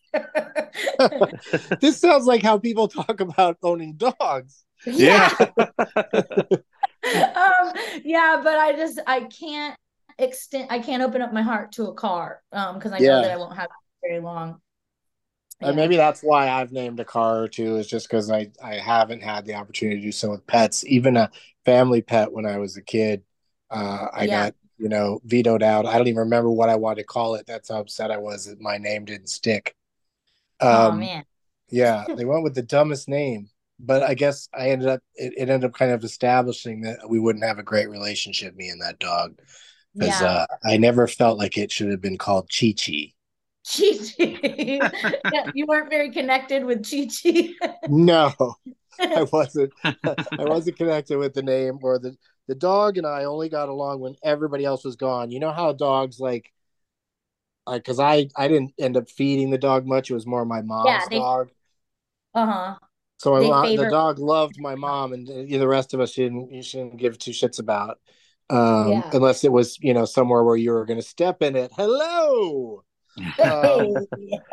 [1.80, 4.64] this sounds like how people talk about owning dogs.
[4.86, 5.30] yeah,
[7.36, 9.78] um, yeah, but I just I can't
[10.18, 10.68] extend.
[10.70, 13.38] I can't open up my heart to a car, um, because I know that I
[13.38, 14.62] won't have it very long.
[15.64, 18.76] And maybe that's why I've named a car or two is just because I I
[18.76, 20.84] haven't had the opportunity to do so with pets.
[20.86, 21.30] Even a
[21.66, 23.24] family pet when I was a kid,
[23.70, 24.28] uh, I Yeah.
[24.28, 25.86] got you know vetoed out.
[25.86, 27.46] I don't even remember what I wanted to call it.
[27.46, 29.76] That's how upset I was that my name didn't stick.
[30.70, 31.24] oh Um, man,
[31.70, 33.50] yeah, they went with the dumbest name,
[33.82, 37.20] but I guess I ended up it, it ended up kind of establishing that we
[37.20, 39.40] wouldn't have a great relationship, me and that dog,
[39.98, 40.28] because yeah.
[40.28, 43.14] uh, I never felt like it should have been called Chi Chi.
[43.66, 44.40] Chi Chi.
[45.32, 47.54] yeah, you weren't very connected with Chi Chi.
[47.88, 48.34] No,
[49.00, 49.74] I wasn't.
[50.04, 52.16] I wasn't connected with the name or the
[52.48, 55.32] the dog and I only got along when everybody else was gone.
[55.32, 56.52] You know how dogs like,
[57.72, 60.10] because I I didn't end up feeding the dog much.
[60.10, 61.50] It was more my mom's Yeah, they- dog.
[62.34, 62.76] Uh huh.
[63.22, 66.00] So my they mom, favor- the dog loved my mom, and uh, the rest of
[66.00, 66.52] us she didn't.
[66.52, 68.00] You shouldn't give two shits about,
[68.50, 69.10] um, Yeah.
[69.14, 71.72] unless it was you know somewhere where you were going to step in it.
[71.76, 72.84] Hello.
[73.44, 74.08] Um,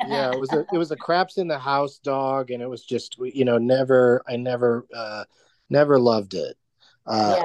[0.07, 2.85] yeah, it was a it was a craps in the house dog, and it was
[2.85, 5.25] just you know never I never uh
[5.71, 6.57] never loved it.
[7.07, 7.45] Uh, Yeah.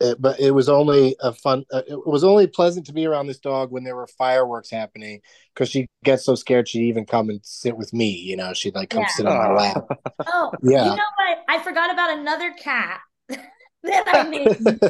[0.00, 1.64] It- but it was only a fun.
[1.72, 5.20] Uh, it was only pleasant to be around this dog when there were fireworks happening
[5.54, 8.08] because she gets so scared she'd even come and sit with me.
[8.10, 9.08] You know, she'd like come Yeah.
[9.08, 9.84] sit on my lap.
[10.26, 10.84] Oh, Yeah.
[10.90, 11.38] you know what?
[11.48, 14.82] I forgot about another cat that I named.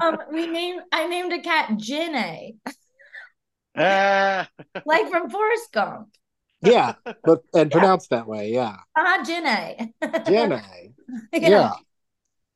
[0.00, 0.82] um, we named.
[0.92, 2.56] I named a cat Jinny,
[3.76, 4.48] Ah,
[4.84, 6.08] like from Forrest Gump.
[6.62, 6.94] yeah,
[7.24, 8.50] but and pronounced that way.
[8.52, 9.94] Yeah, Uh-huh, Jinny.
[10.26, 10.62] Jenna.
[11.32, 11.38] yeah.
[11.48, 11.72] Yeah,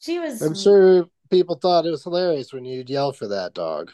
[0.00, 0.42] She was.
[0.42, 3.90] I'm sure people thought it was hilarious when you'd yell for that dog.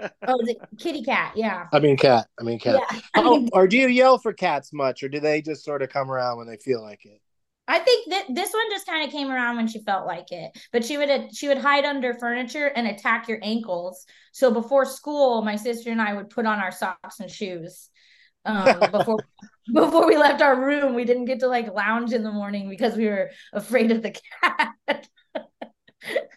[0.00, 1.32] Oh, the kitty cat.
[1.36, 1.68] Yeah.
[1.72, 2.26] I mean cat.
[2.38, 2.82] I mean cat.
[2.90, 3.00] Yeah.
[3.14, 5.88] I mean, or do you yell for cats much, or do they just sort of
[5.88, 7.20] come around when they feel like it?
[7.68, 10.56] I think that this one just kind of came around when she felt like it.
[10.72, 14.04] But she would she would hide under furniture and attack your ankles.
[14.32, 17.88] So before school, my sister and I would put on our socks and shoes.
[18.44, 19.18] Um, before
[19.72, 22.96] before we left our room, we didn't get to like lounge in the morning because
[22.96, 24.45] we were afraid of the cat.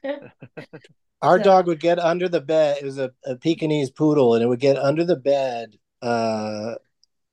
[1.21, 2.77] Our So- dog would get under the bed.
[2.81, 6.75] It was a, a Pekingese poodle, and it would get under the bed, uh,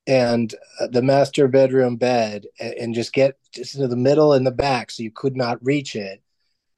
[0.08, 4.46] and uh, the master bedroom bed, and, and just get just into the middle and
[4.46, 6.22] the back, so you could not reach it.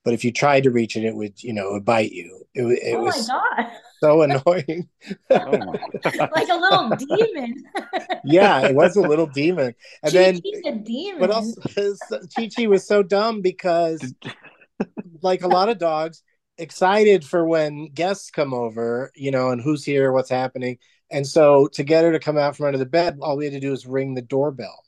[0.04, 2.46] But if you tried to reach it, it would, you know, it would bite you.
[2.54, 3.72] It, it oh was my god.
[4.00, 4.88] so annoying.
[5.30, 5.36] Oh
[6.34, 7.64] like a little demon.
[8.24, 9.74] yeah, it was a little demon.
[10.02, 11.20] And then Chi-Chi's a demon.
[11.20, 11.60] But also,
[12.34, 14.14] Chi Chi was so dumb because,
[15.22, 16.22] like a lot of dogs,
[16.56, 20.78] excited for when guests come over, you know, and who's here, what's happening.
[21.10, 23.54] And so to get her to come out from under the bed, all we had
[23.54, 24.84] to do was ring the doorbell.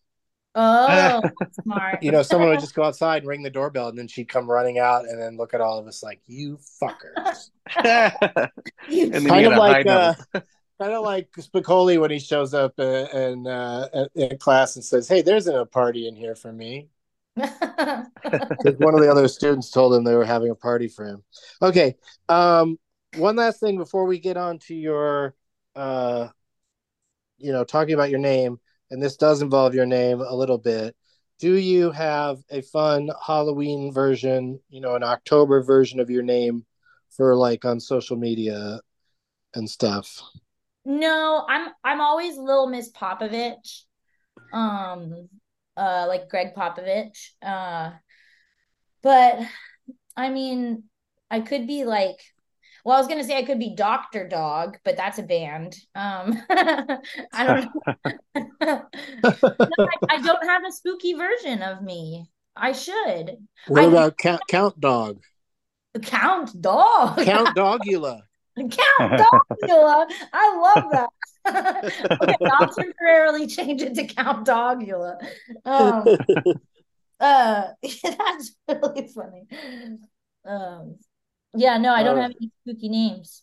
[0.54, 1.22] oh,
[1.62, 2.02] smart.
[2.02, 4.50] You know, someone would just go outside and ring the doorbell, and then she'd come
[4.50, 7.50] running out and then look at all of us like, you fuckers.
[8.88, 12.54] You- And then kind you of like uh, kind of like Spicoli when he shows
[12.54, 16.52] up uh, in, uh, in class and says, "Hey, there's a party in here for
[16.52, 16.88] me."
[17.36, 21.22] One of the other students told him they were having a party for him.
[21.62, 21.96] Okay.
[22.28, 22.78] Um,
[23.16, 25.34] one last thing before we get on to your,
[25.74, 26.28] uh,
[27.38, 30.94] you know, talking about your name, and this does involve your name a little bit.
[31.38, 36.66] Do you have a fun Halloween version, you know, an October version of your name
[37.10, 38.80] for like on social media
[39.54, 40.20] and stuff?
[40.84, 43.84] No, I'm I'm always Little Miss Popovich.
[44.52, 45.28] Um
[45.80, 47.30] uh like Gregg Popovich.
[47.42, 47.92] Uh
[49.02, 49.40] but
[50.16, 50.84] I mean
[51.30, 52.18] I could be like
[52.84, 55.76] well, I was gonna say I could be Doctor Dog, but that's a band.
[55.94, 56.98] Um I
[57.46, 57.68] don't
[58.66, 58.82] know.
[59.22, 62.26] No, I, I don't have a spooky version of me.
[62.56, 63.36] I should.
[63.68, 65.22] What I- about Count, Count Dog?
[66.02, 67.16] Count Dog.
[67.24, 68.20] Count Dogula.
[68.56, 70.06] Count Dogula.
[70.32, 71.08] I love that.
[72.22, 75.16] Okay, I'll temporarily change it to Count Dogula.
[75.64, 76.16] Um,
[77.20, 77.68] uh,
[78.02, 79.46] that's really funny.
[80.44, 80.96] Um,
[81.54, 83.42] yeah, no, I don't Uh, have any spooky names.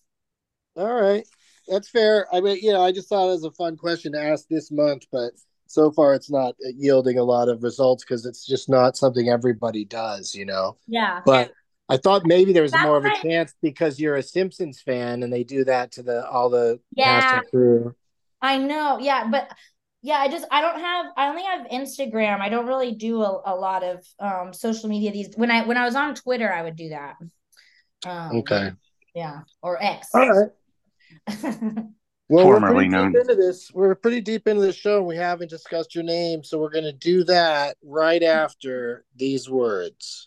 [0.75, 1.25] All right.
[1.67, 2.27] That's fair.
[2.33, 4.71] I mean, you know, I just thought it was a fun question to ask this
[4.71, 5.31] month, but
[5.67, 9.83] so far it's not yielding a lot of results because it's just not something everybody
[9.83, 10.77] does, you know.
[10.87, 11.21] Yeah.
[11.25, 11.51] But
[11.89, 13.21] I thought maybe there was That's more of a right.
[13.21, 17.21] chance because you're a Simpsons fan and they do that to the all the Yeah.
[17.21, 17.95] cast and crew.
[18.41, 18.99] I know.
[18.99, 19.49] Yeah, but
[20.01, 22.39] yeah, I just I don't have I only have Instagram.
[22.41, 25.77] I don't really do a, a lot of um social media these when I when
[25.77, 27.15] I was on Twitter I would do that.
[28.05, 28.71] Um Okay.
[29.15, 30.09] yeah, or X.
[30.13, 30.49] All right.
[32.29, 33.13] Well, we're Formerly pretty known.
[33.13, 33.71] deep into this.
[33.73, 34.97] We're pretty deep into the show.
[34.97, 39.49] and We haven't discussed your name, so we're going to do that right after these
[39.49, 40.26] words.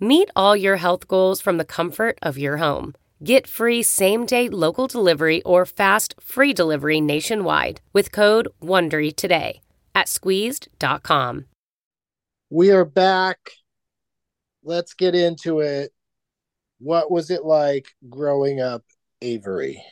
[0.00, 2.94] Meet all your health goals from the comfort of your home.
[3.24, 9.60] Get free same day local delivery or fast free delivery nationwide with code WONDERY today
[9.94, 11.46] at squeezed.com.
[12.50, 13.38] We are back.
[14.62, 15.90] Let's get into it.
[16.78, 18.84] What was it like growing up
[19.20, 19.82] Avery?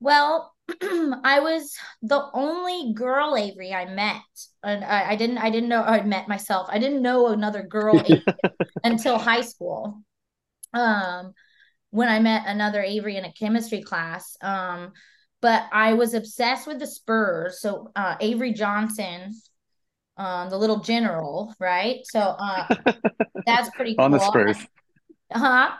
[0.00, 4.22] Well, I was the only girl Avery I met,
[4.62, 6.68] and I, I didn't I didn't know I'd met myself.
[6.70, 8.02] I didn't know another girl
[8.84, 10.02] until high school.
[10.74, 11.32] Um,
[11.90, 14.36] when I met another Avery in a chemistry class.
[14.42, 14.92] Um,
[15.40, 17.60] but I was obsessed with the Spurs.
[17.60, 19.32] So uh, Avery Johnson,
[20.16, 22.00] um, the little general, right?
[22.04, 22.66] So uh,
[23.46, 24.04] that's pretty cool.
[24.04, 24.58] On the Spurs.
[25.32, 25.70] Huh?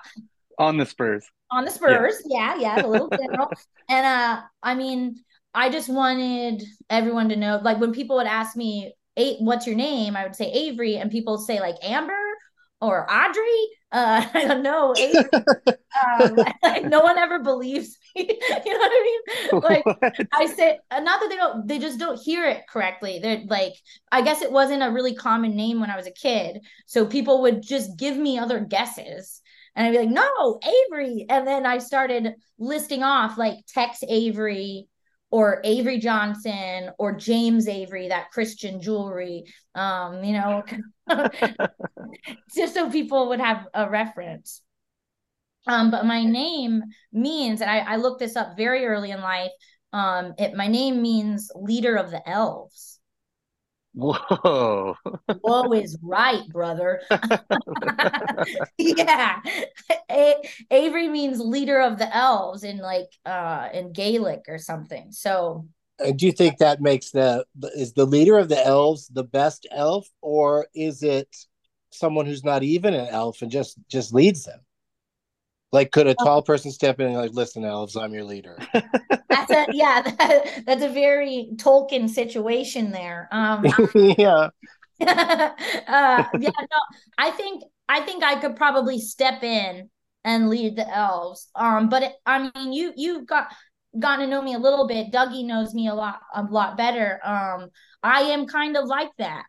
[0.59, 1.27] On the Spurs.
[1.51, 2.23] on the Spurs.
[2.27, 3.53] Yeah, yeah, the little general.
[3.89, 5.17] and uh, I mean,
[5.55, 9.77] I just wanted everyone to know, like when people would ask me, "A- "What's your
[9.77, 12.13] name?" I would say Avery, and people say like Amber
[12.81, 13.69] or Audrey.
[13.93, 14.95] Uh, I don't know.
[14.99, 15.31] Avery,
[16.21, 18.29] um, like, no one ever believes me.
[18.29, 19.61] you know what I mean?
[19.63, 20.15] Like What?
[20.35, 23.19] I say, not that they don't, they just don't hear it correctly.
[23.21, 23.75] They're like,
[24.13, 27.43] I guess it wasn't a really common name when I was a kid, so people
[27.43, 29.41] would just give me other guesses.
[29.77, 30.59] And I'd be like, no,
[30.89, 31.27] Avery.
[31.29, 34.89] And then I started listing off like Tex Avery
[35.31, 39.45] or Avery Johnson or James Avery, that Christian jewelry.
[39.75, 40.63] Um, you know,
[42.57, 44.63] just so people would have a reference.
[45.67, 49.51] Um, but my name means, and I, I looked this up very early in life.
[49.93, 52.96] Um, it my name means leader of the elves.
[53.97, 54.97] Whoa.
[55.41, 57.01] Whoa is right, brother.
[58.79, 59.41] yeah.
[60.11, 65.13] A- Avery means leader of the elves in like uh in Gaelic or something.
[65.13, 65.67] So
[65.99, 69.67] Uh, do you think that makes the is the leader of the elves the best
[69.71, 71.35] elf, or is it
[71.91, 74.61] someone who's not even an elf and just just leads them?
[75.73, 78.57] Like, could a tall person step in and like, listen, elves, I'm your leader?
[79.29, 83.29] that's a yeah, that, that's a very Tolkien situation there.
[83.33, 83.65] Um
[83.95, 84.49] yeah.
[85.01, 85.45] uh
[85.87, 86.79] yeah, no,
[87.19, 89.91] I think I think I could probably step in
[90.25, 91.49] and lead the elves.
[91.55, 93.49] Um, but it, I mean, you you've got
[93.99, 95.13] gotten to know me a little bit.
[95.13, 97.21] Dougie knows me a lot a lot better.
[97.25, 97.69] Um,
[98.03, 99.47] I am kind of like that.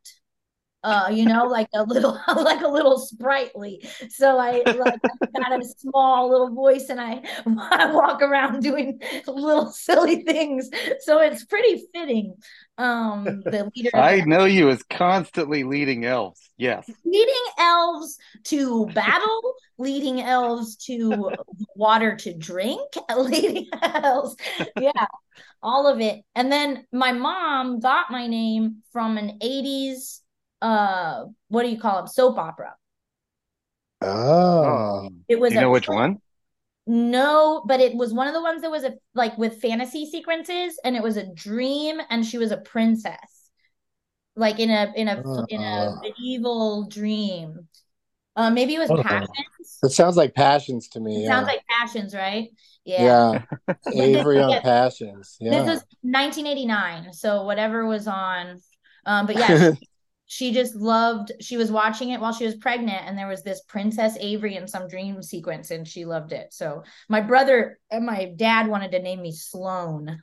[0.87, 3.85] Uh, you know, like a little like a little sprightly.
[4.09, 9.01] So I like I've got a small little voice and I, I walk around doing
[9.27, 10.69] little silly things.
[11.01, 12.35] So it's pretty fitting.
[12.77, 16.49] Um, the leader I know you is constantly leading elves.
[16.57, 16.89] Yes.
[17.03, 21.31] leading elves to battle, leading elves to
[21.75, 22.79] water to drink,
[23.15, 24.37] leading elves,
[24.79, 25.05] yeah,
[25.61, 26.23] all of it.
[26.33, 30.21] And then my mom got my name from an 80s
[30.61, 32.75] uh what do you call them soap opera
[34.01, 35.09] Oh.
[35.27, 36.17] it was you know a which one?
[36.85, 40.79] no but it was one of the ones that was a like with fantasy sequences
[40.83, 43.49] and it was a dream and she was a princess
[44.35, 45.99] like in a in a in a Uh.
[46.01, 47.67] medieval dream
[48.35, 49.01] uh maybe it was Oh.
[49.03, 51.17] passions It sounds like passions to me.
[51.17, 51.27] It yeah.
[51.27, 52.49] sounds like passions, right?
[52.85, 53.41] Yeah.
[53.67, 53.73] yeah.
[53.93, 54.61] Avery on Yeah.
[54.61, 55.37] passions.
[55.39, 58.59] This was 1989, so whatever was on.
[59.05, 59.59] Um, but yeah,
[60.27, 61.31] she, she just loved.
[61.41, 64.67] She was watching it while she was pregnant, and there was this Princess Avery in
[64.67, 66.53] some dream sequence, and she loved it.
[66.53, 70.21] So my brother and my dad wanted to name me Sloan.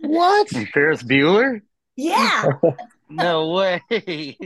[0.00, 0.48] what?
[0.48, 1.62] From Ferris Bueller?
[1.96, 2.52] yeah,
[3.10, 3.82] No way.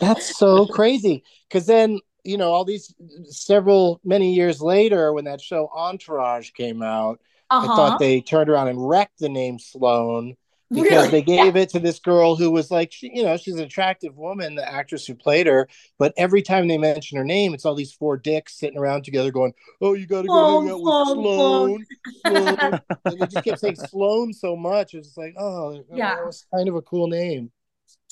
[0.00, 1.22] That's so crazy.
[1.48, 2.94] Because then, you know, all these
[3.24, 7.20] several many years later, when that show Entourage came out,
[7.50, 7.76] I uh-huh.
[7.76, 10.36] thought they turned around and wrecked the name Sloan
[10.70, 11.08] because Really?
[11.10, 14.16] they gave it to this girl who was like, she, you know, she's an attractive
[14.16, 15.68] woman, the actress who played her.
[15.98, 19.30] But every time they mention her name, it's all these four dicks sitting around together
[19.32, 21.86] going, "Oh, you got to go hang out with Sloan, Sloan."
[22.26, 22.80] Sloan.
[23.04, 24.94] and they just kept saying Sloan so much.
[24.94, 26.16] It's like, oh, Yeah.
[26.16, 27.50] that was kind of a cool name.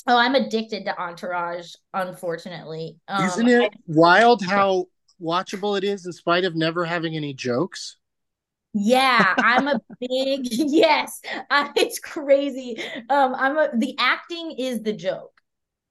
[0.07, 2.97] Oh, I'm addicted to Entourage, unfortunately.
[3.09, 4.87] Um, Isn't it wild how
[5.21, 7.97] watchable it is in spite of never having any jokes?
[8.79, 11.21] Yeah, I'm a big yes.
[11.51, 12.79] I, it's crazy.
[13.09, 15.41] Um, I'm a the acting is the joke,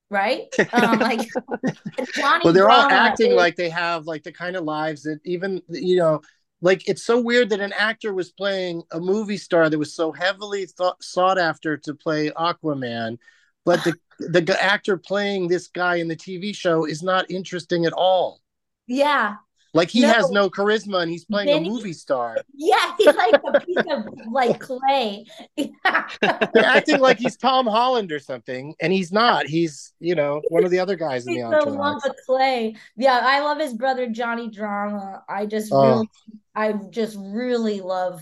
[0.10, 0.48] right?
[0.74, 1.28] Um, like
[2.16, 2.44] Johnny.
[2.44, 5.62] well, they're all acting is- like they have like the kind of lives that even
[5.70, 6.22] you know,
[6.62, 10.12] like it's so weird that an actor was playing a movie star that was so
[10.12, 13.18] heavily thought, sought after to play Aquaman,
[13.66, 17.94] but the the actor playing this guy in the TV show is not interesting at
[17.94, 18.42] all.
[18.88, 19.36] yeah,
[19.76, 20.14] Like he No.
[20.14, 21.68] has no charisma, and he's playing Benny?
[21.68, 22.38] a movie star.
[22.56, 22.94] yeah.
[22.98, 25.26] He's like a piece of like clay.
[25.58, 29.46] They're acting like he's Tom Holland or something, and he's not.
[29.48, 32.06] He's you know one of the other guys in the entourage.
[32.06, 32.76] of clay.
[32.96, 35.24] Yeah, I love his brother Johnny Drama.
[35.30, 35.82] I just Oh.
[35.90, 36.10] really,
[36.56, 38.22] I just really love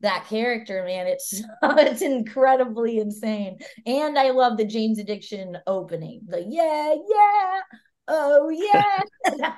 [0.00, 1.06] that character, man.
[1.06, 6.20] It's it's incredibly insane, and I love the Jane's Addiction opening.
[6.26, 7.60] The yeah, yeah,
[8.08, 9.54] oh yeah.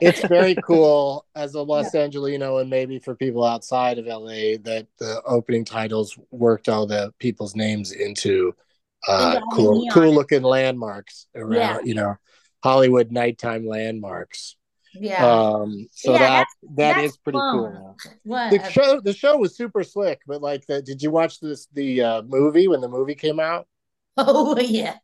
[0.00, 4.86] it's very cool as a Los Angelino and maybe for people outside of LA that
[4.98, 8.54] the opening titles worked all the people's names into
[9.08, 9.92] uh, cool neon.
[9.94, 11.78] cool looking landmarks around Yeah.
[11.84, 12.16] you know
[12.62, 14.56] Hollywood nighttime landmarks.
[14.94, 15.24] yeah.
[15.24, 17.58] Um so Yeah, that that's- that that's is pretty fun.
[17.58, 17.96] cool.
[18.24, 18.50] what?
[18.50, 22.02] The show the show was super slick, but like the did you watch this the
[22.02, 23.66] uh, movie when the movie came out?
[24.16, 24.96] oh yeah.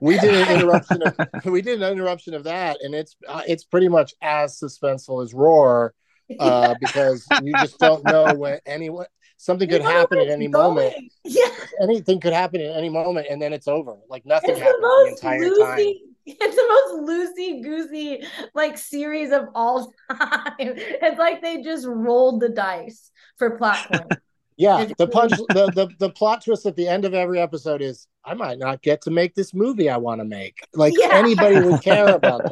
[0.00, 3.64] We did an interruption of we did an interruption of that and it's uh, it's
[3.64, 5.94] pretty much as suspenseful as Roar
[6.38, 9.06] uh, because you just don't know when anyone
[9.36, 10.94] something could happen at any it's moment.
[11.24, 11.48] Yeah.
[11.80, 13.96] Anything could happen at any moment, and then it's over.
[14.08, 15.64] Like nothing It's the happens the most entire losing.
[15.66, 15.94] time.
[16.24, 20.54] It's the most loosey goosey like series of all time.
[20.58, 24.16] It's like they just rolled the dice for plot points.
[24.56, 28.06] Yeah, the punch, the, the the plot twist at the end of every episode is
[28.24, 30.66] I might not get to make this movie I want to make.
[30.74, 31.08] Like Yeah.
[31.12, 32.42] anybody would care about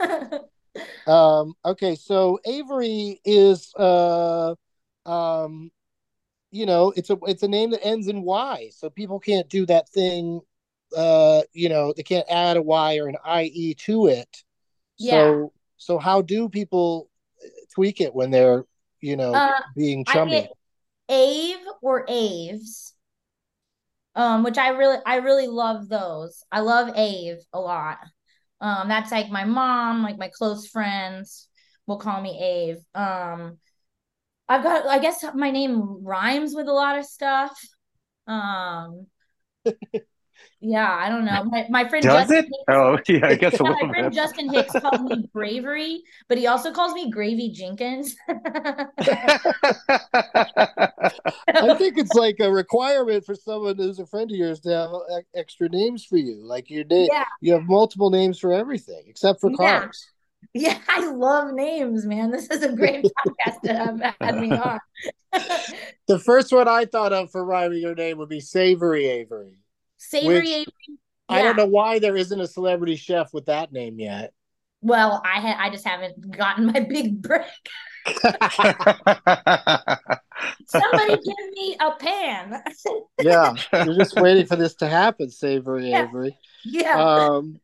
[0.00, 0.40] that.
[1.06, 4.54] Um, okay, so Avery is uh
[5.06, 5.70] um
[6.50, 9.64] you know, it's a it's a name that ends in Y, so people can't do
[9.66, 10.40] that thing
[10.96, 14.42] uh you know, they can't add a Y or an IE to it.
[14.98, 15.12] Yeah.
[15.12, 17.08] So so how do people
[17.72, 18.64] tweak it when they're,
[19.00, 20.48] you know, Uh, being chummy?
[21.08, 22.94] Ave or Aves.
[24.14, 26.42] Um, which I really I really love those.
[26.50, 27.98] I love Ave a lot.
[28.60, 31.48] Um, that's like my mom, like my close friends
[31.86, 32.30] will call me
[32.74, 32.80] Ave.
[32.94, 33.58] Um,
[34.48, 37.58] I've got I guess my name rhymes with a lot of stuff.
[38.28, 39.08] Um,
[40.60, 41.44] yeah, I don't know.
[41.44, 42.44] My my friend Does Justin it?
[42.44, 44.14] Hicks- Oh, yeah, I guess a yeah, little my friend bit.
[44.16, 48.16] Justin Hicks calls me Bravery, but he also calls me Gravy Jenkins.
[48.28, 48.86] I
[51.78, 54.90] think it's like a requirement for someone who's a friend of yours to have
[55.34, 56.36] extra names for you.
[56.44, 57.24] Like your name, Yeah.
[57.40, 59.80] you have multiple names for everything except for Yeah.
[59.80, 60.06] cars.
[60.54, 62.30] Yeah, I love names, man.
[62.30, 64.78] This is a great podcast to have had me on.
[66.06, 69.58] The first one I thought of for rhyming your name would be Savory Avery.
[70.08, 70.98] Savory Which- Avery.
[71.28, 74.32] I don't know why there isn't a celebrity chef with that name yet.
[74.80, 77.42] Well, I had I just haven't gotten my big break.
[80.68, 82.62] Somebody give me a pan.
[83.22, 83.54] yeah,
[83.84, 86.04] you're just waiting for this to happen, Savory Yeah.
[86.08, 86.36] Avery.
[86.64, 86.94] yeah.
[86.98, 87.60] um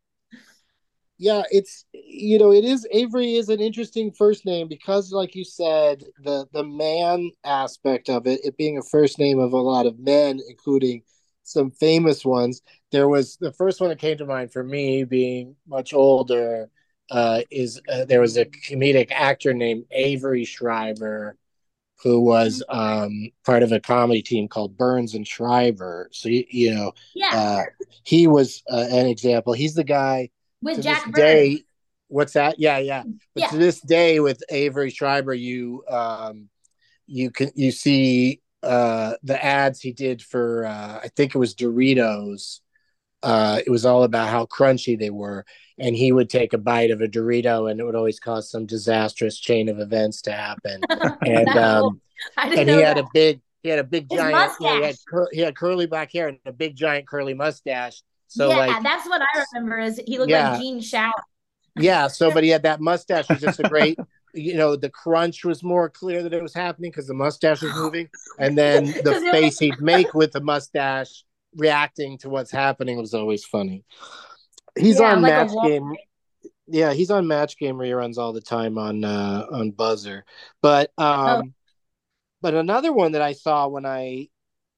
[1.19, 5.45] yeah it's you know it is avery is an interesting first name because like you
[5.45, 9.87] said the the man aspect of it it being a first name of a lot
[9.87, 11.03] of men including
[11.43, 15.57] some famous ones there was the first one that came to mind for me being
[15.67, 16.69] much older
[17.11, 21.37] uh is uh, there was a comedic actor named avery schreiber
[22.03, 26.75] who was um part of a comedy team called burns and schreiber so you, you
[26.75, 27.31] know yeah.
[27.33, 27.63] uh,
[28.03, 29.53] he was uh, an example.
[29.53, 30.31] He's the guy
[30.61, 31.17] With Jack Burns.
[31.17, 31.65] day.
[32.09, 32.59] What's that?
[32.59, 33.05] Yeah, yeah.
[33.35, 33.49] But Yeah.
[33.49, 36.49] to this day, with Avery Schreiber, you um,
[37.07, 41.55] you can you see uh, the ads he did for uh, I think it was
[41.55, 42.61] Doritos.
[43.23, 45.45] Uh, it was all about how crunchy they were,
[45.79, 48.67] and he would take a bite of a Dorito, and it would always cause some
[48.67, 50.81] disastrous chain of events to happen.
[51.25, 52.01] And That- um,
[52.37, 53.05] and he had that.
[53.05, 55.87] a big he had a big His giant know, he, had cur- he had curly
[55.87, 59.79] black hair and a big giant curly mustache so yeah, like that's what I remember
[59.81, 60.53] is he looked Yeah.
[60.53, 61.13] like Gene Shalit.
[61.77, 63.99] yeah so but he had that mustache was just a great
[64.35, 67.73] you know the crunch was more clear that it was happening because the mustache was
[67.77, 68.09] moving
[68.39, 71.25] and then the face he'd make with the mustache
[71.57, 73.85] reacting to what's happening was always funny.
[74.79, 75.95] He's Yeah, on like match game
[76.67, 80.23] yeah he's on match game reruns all the time on uh on Buzzr.
[80.61, 81.55] But um
[82.41, 84.29] but another one that i saw when i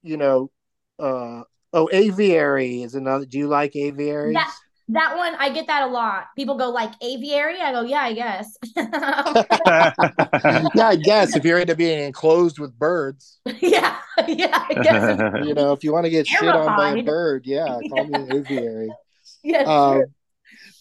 [0.03, 0.51] you know
[0.99, 1.43] uh
[1.73, 4.35] oh aviary is another do you like aviaries?
[4.35, 4.53] That
[4.89, 6.27] that one I get that a lot.
[6.37, 7.61] People go like aviary.
[7.61, 8.57] I go, yeah, I guess.
[10.75, 13.97] yeah i guess if you're into being enclosed with birds yeah,
[14.29, 15.47] yeah, I guess.
[15.47, 18.15] you know if you want to get shit on by a bird yeah call me
[18.15, 18.91] an aviary
[19.43, 20.07] Yeah, um, true.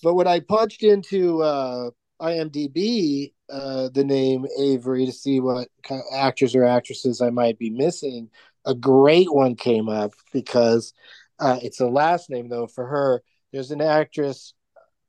[0.01, 1.91] but when I punched into uh,
[2.21, 7.59] IMDb uh, the name Avery to see what kind of actors or actresses I might
[7.59, 8.29] be missing,
[8.65, 10.93] a great one came up because
[11.39, 13.21] uh, it's a last name though for her.
[13.53, 14.55] There's an actress.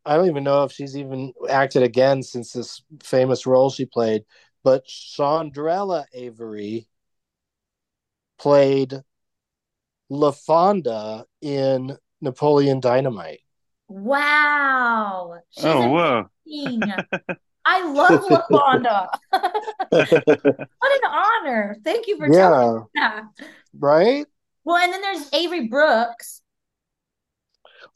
[0.05, 4.25] I don't even know if she's even acted again since this famous role she played,
[4.63, 6.87] but Shondrella Avery
[8.39, 9.03] played
[10.13, 13.41] LaFawnduh in Napoleon Dynamite.
[13.89, 15.41] Wow.
[15.51, 16.29] She's oh, whoa.
[16.47, 16.93] amazing.
[17.65, 19.09] I love LaFawnduh.
[19.89, 21.77] what an honor.
[21.83, 23.49] Thank you for telling yeah, me that.
[23.79, 24.27] right?
[24.65, 26.43] Well, and then there's Avery Brooks.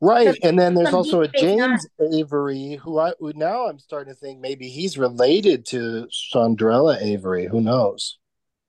[0.01, 0.39] Right.
[0.43, 4.41] And then there's also a James Avery who I who now I'm starting to think
[4.41, 7.47] maybe he's related to Shondrella Avery.
[7.47, 8.19] Who knows?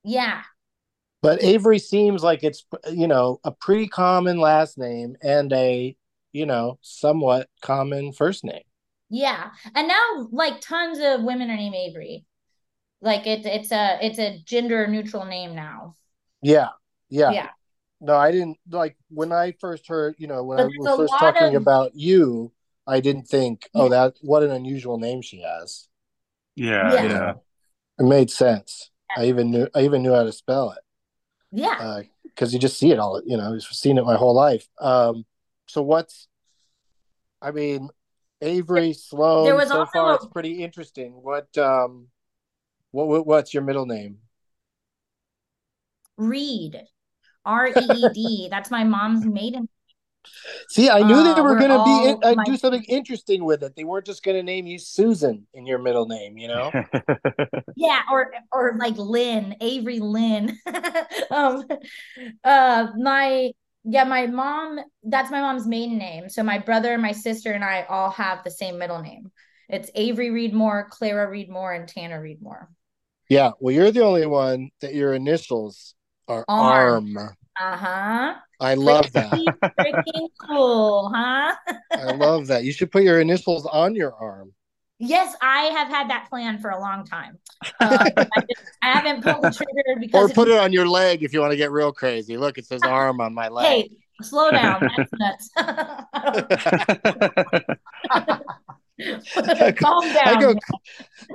[0.04, 0.42] Yeah.
[1.22, 5.96] But Avery seems like it's you know a pretty common last name and a
[6.32, 8.64] you know somewhat common first name.
[9.10, 9.52] Yeah.
[9.76, 12.26] And now like tons of women are named Avery.
[13.02, 15.96] Like it, it's a it's a gender neutral name now.
[16.42, 16.70] Yeah.
[17.10, 17.32] Yeah.
[17.32, 17.50] Yeah.
[18.02, 21.14] No, I didn't like when I first heard, you know, when But I was first
[21.20, 22.52] talking of- about you,
[22.88, 23.89] I didn't think, oh, Yeah.
[23.89, 25.88] that what an unusual name she has.
[26.56, 27.04] Yeah, Yeah.
[27.04, 27.34] Yeah.
[28.00, 28.89] it made sense.
[29.18, 30.84] I even knew I even knew how to spell it.
[31.52, 32.02] Yeah.
[32.24, 33.22] because you just see it all.
[33.26, 34.68] You know, I've seen it my whole life.
[34.80, 35.26] Um,
[35.68, 36.28] so what's
[37.41, 37.89] I mean,
[38.41, 39.43] Avery Sloan.
[39.45, 41.22] There was so also far, a- it's pretty interesting.
[41.22, 42.08] What um,
[42.91, 44.20] what, what what's your middle name?
[46.18, 46.82] Reed,
[47.46, 48.48] R E E D.
[48.52, 49.70] That's my mom's maiden.
[50.70, 52.84] See, I knew Uh, they were we're going to be all uh, my- do something
[52.84, 53.76] interesting with it.
[53.76, 56.72] They weren't just going to name you Susan in your middle name, you know?
[57.76, 60.58] Yeah, or or like Lynn, Avery Lynn.
[61.32, 61.66] um,
[62.44, 63.52] uh, my
[63.86, 64.80] yeah, my mom.
[65.04, 66.30] That's my mom's maiden name.
[66.30, 69.32] So my brother, my sister, and I all have the same middle name.
[69.70, 72.68] It's Avery Reedmore, Clara Reedmore, and Tanner Reedmore.
[73.30, 73.52] yeah.
[73.60, 75.96] Well, you're the only one that your initials
[76.30, 77.18] are Arm.
[77.18, 77.36] ARM.
[77.60, 78.36] Uh huh.
[78.62, 79.32] I love that.
[79.80, 81.56] Freaking cool, huh?
[81.92, 82.64] I love that.
[82.64, 84.54] You should put your initials on your arm.
[85.00, 87.40] Yes, I have had that plan for a long time.
[87.80, 91.24] Uh, I, just, I haven't pulled the trigger because Or put it on your leg
[91.24, 92.38] if you want to get real crazy.
[92.38, 93.66] Look, it says arm on my leg.
[93.66, 93.90] Hey,
[94.22, 94.90] slow down.
[94.98, 95.50] That's nuts.
[99.00, 100.28] Calm down.
[100.28, 100.56] I go.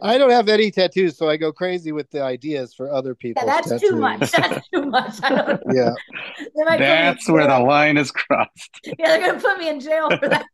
[0.03, 3.43] I don't have any tattoos, so I go crazy with the ideas for other people.
[3.47, 4.31] Yeah, that's too much.
[4.33, 5.15] That's too much.
[5.23, 5.93] I don't, Yeah.
[6.39, 8.81] they might put me in That's where the line is crossed.
[8.85, 10.47] Yeah, they're gonna put me in jail for that.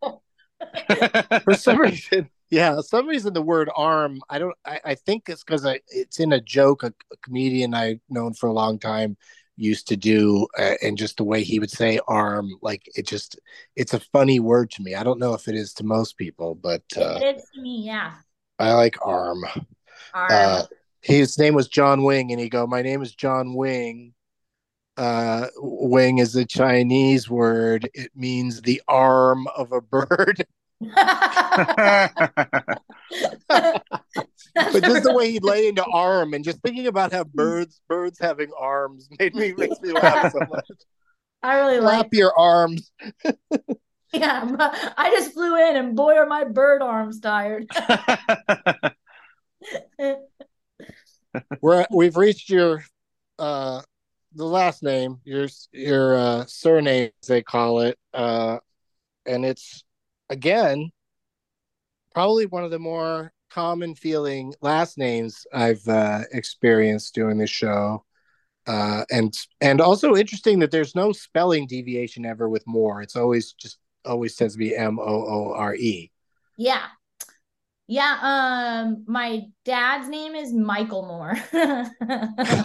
[1.45, 4.21] For some reason, yeah, some reason the word arm.
[4.29, 4.55] I don't.
[4.65, 6.83] I, I think it's because it's in a joke.
[6.83, 9.17] A, a comedian I've known for a long time
[9.61, 13.39] used to do, uh, and just the way he would say arm, like it just.
[13.77, 14.95] It's a funny word to me.
[14.95, 17.83] I don't know if it is to most people, but uh, it is to me,
[17.83, 18.13] yeah.
[18.59, 19.45] I like arm.
[20.15, 20.29] Arm.
[20.31, 20.63] Uh,
[21.01, 24.15] his name was John Wing, and he go, "My name is John Wing."
[24.97, 27.89] Uh, wing is a Chinese word.
[27.95, 30.47] It means the arm of a bird.
[30.81, 30.93] But
[34.83, 38.51] just the way he lay into arm, and just thinking about how birds birds having
[38.59, 40.67] arms made me makes me laugh so much.
[41.43, 41.95] I really like.
[41.95, 42.91] Flap your arms.
[44.13, 44.57] Yeah,
[44.99, 47.71] I just flew in, and boy, are my bird arms tired.
[51.61, 52.83] We're we've reached your
[53.39, 53.83] uh
[54.35, 57.99] the last name, your your uh surname as they call it.
[58.13, 58.59] Uh
[59.27, 59.85] and it's
[60.31, 60.91] again
[62.15, 68.05] probably one of the more common feeling last names I've uh experienced doing this show.
[68.67, 73.03] Uh and and also interesting that there's no spelling deviation ever with more.
[73.03, 76.11] It's always just always tends to be M O O R E.
[76.57, 76.83] Yeah.
[77.93, 81.35] Yeah, um my dad's name is Michael Moore.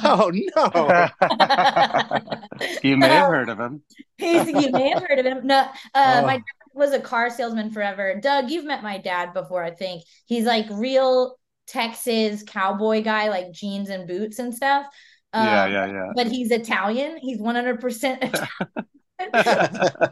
[0.07, 1.09] Oh no.
[2.83, 3.81] you may have heard of him.
[4.17, 5.47] He's, you may have heard of him.
[5.47, 5.59] No,
[5.95, 6.25] uh, Oh.
[6.27, 6.43] my dad
[6.75, 8.19] was a car salesman forever.
[8.21, 10.03] Doug, you've met my dad before, I think.
[10.25, 14.85] He's like real Texas cowboy guy, like jeans and boots and stuff.
[15.33, 16.11] Yeah, Um, yeah, yeah.
[16.15, 17.17] But he's Italian.
[17.17, 18.89] He's 100% Italian.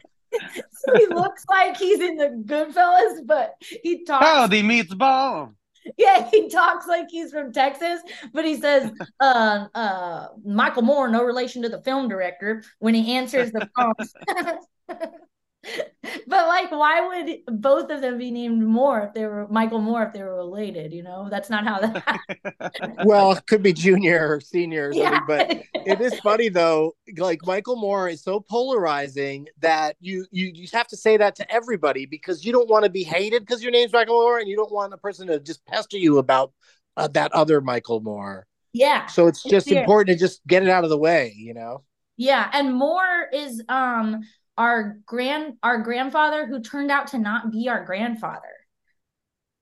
[0.72, 4.26] so he looks like he's in the Goodfellas, but he talks.
[4.26, 5.54] Howdy meets ball.
[5.98, 8.02] Yeah, he talks like he's from Texas,
[8.34, 13.16] but he says, uh, uh, Michael Moore, no relation to the film director, when he
[13.16, 13.94] answers the phone.
[16.28, 20.04] but like, why would both of them be named Moore if they were Michael Moore
[20.04, 20.94] if they were related?
[20.94, 22.22] You know, that's not how that.
[23.02, 25.48] well, it could be junior or senior or something, yeah, but
[25.86, 26.96] it is funny though.
[27.18, 31.52] Like Michael Moore is so polarizing that you you you have to say that to
[31.52, 34.56] everybody because you don't want to be hated because your name's Michael Moore, and you
[34.56, 36.52] don't want a person to just pester you about
[36.98, 38.48] uh, that other Michael Moore.
[38.74, 39.80] yeah, So it's just weird.
[39.82, 41.84] important to just get it out of the way, you know.
[42.18, 44.22] yeah, and Moore is um
[44.58, 48.54] our grand our grandfather who turned out to not be our grandfather.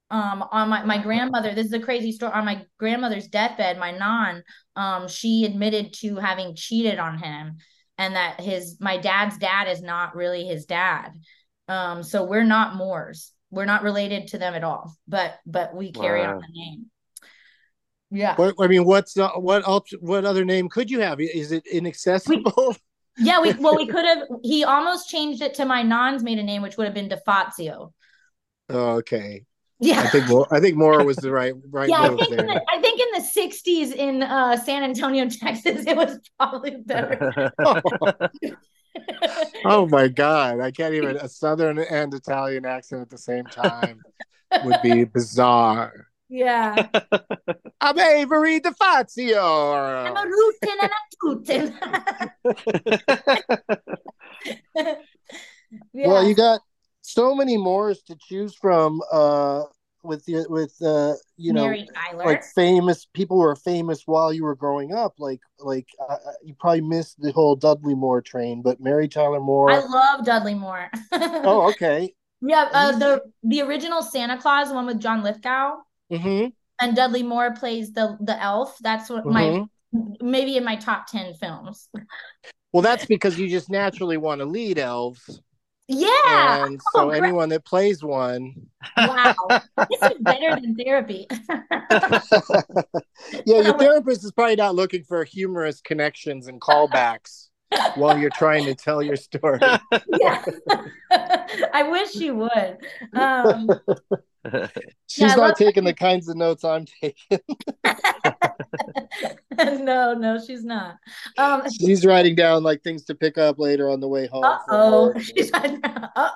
[0.10, 3.92] um on my my grandmother this is a crazy story on my grandmother's deathbed my
[3.92, 4.44] non
[4.76, 7.58] um she admitted to having cheated on him
[7.98, 11.10] and that his my dad's dad is not really his dad
[11.70, 15.92] um so we're not moors we're not related to them at all but but we
[15.94, 16.86] carry on the name
[18.10, 19.92] yeah What I mean, what's uh, what else?
[20.02, 21.22] What other name could you have?
[21.22, 22.76] Is it inaccessible?
[23.18, 26.62] yeah we well we could have he almost changed it to my non's maiden name
[26.62, 27.92] which would have been defazio
[28.70, 29.44] oh, okay.
[29.80, 30.48] yeah I think more.
[30.52, 33.28] I think more was the right right yeah, I think the, I think in the
[33.28, 37.52] '60s in uh, San Antonio, Texas, it was probably better.
[39.64, 44.02] Oh my god, I can't even a southern and Italian accent at the same time
[44.66, 46.11] would be bizarre.
[46.32, 46.88] Yeah,
[47.82, 50.08] I'm Avery DeFazio.
[50.08, 51.76] I'm a rootin' and a tootin'.
[55.94, 56.08] yeah.
[56.08, 56.62] Well, you got
[57.02, 59.64] so many mores to choose from uh
[60.04, 61.76] with the, with uh you know
[62.14, 66.56] like famous people who are famous while you were growing up like like uh, you
[66.60, 70.90] probably missed the whole Dudley Moore train but Mary Tyler Moore I love Dudley Moore.
[71.12, 72.16] Oh, okay.
[72.42, 75.76] Yeah, uh, the the original Santa Claus, the one with John Lithgow,
[76.12, 76.48] Mm-hmm.
[76.82, 78.78] and Dudley Moore plays the the elf.
[78.82, 79.66] That's what my
[80.22, 81.88] maybe in my top ten films.
[82.74, 85.42] Well, that's because you just naturally want to lead elves,
[85.88, 86.66] Yeah.
[86.66, 88.54] and so Oh, anyone that plays one,
[88.98, 89.36] Wow.
[89.90, 91.28] this is better than therapy.
[93.46, 97.48] yeah, your therapist is probably not looking for humorous connections and callbacks
[97.96, 99.60] while you're trying to tell your story.
[100.20, 100.44] yeah.
[101.74, 102.78] I wish you would.
[103.14, 103.70] Um,
[105.08, 107.40] She's I not love- taking the kinds of notes I'm taking.
[109.84, 110.98] no, no, she's not.
[111.38, 114.44] Um, She's writing down like things to pick up later on the way home.
[114.44, 115.06] uh from oh.
[115.08, 115.20] work.
[115.22, 116.30] She's uh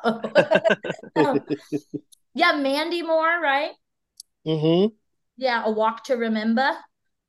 [1.15, 1.39] oh.
[2.33, 3.71] yeah, Mandy Moore, right?
[4.45, 4.93] Mm-hmm.
[5.37, 6.71] Yeah, A Walk to Remember.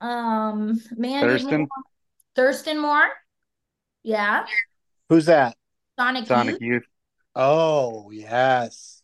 [0.00, 1.58] Um, Mandy Thurston?
[1.60, 1.68] Moore.
[2.34, 3.08] Thurston Moore.
[4.02, 4.44] Yeah.
[5.08, 5.56] Who's that?
[5.98, 6.62] Sonic, Sonic Youth.
[6.62, 6.82] Youth.
[7.34, 8.95] Oh yes.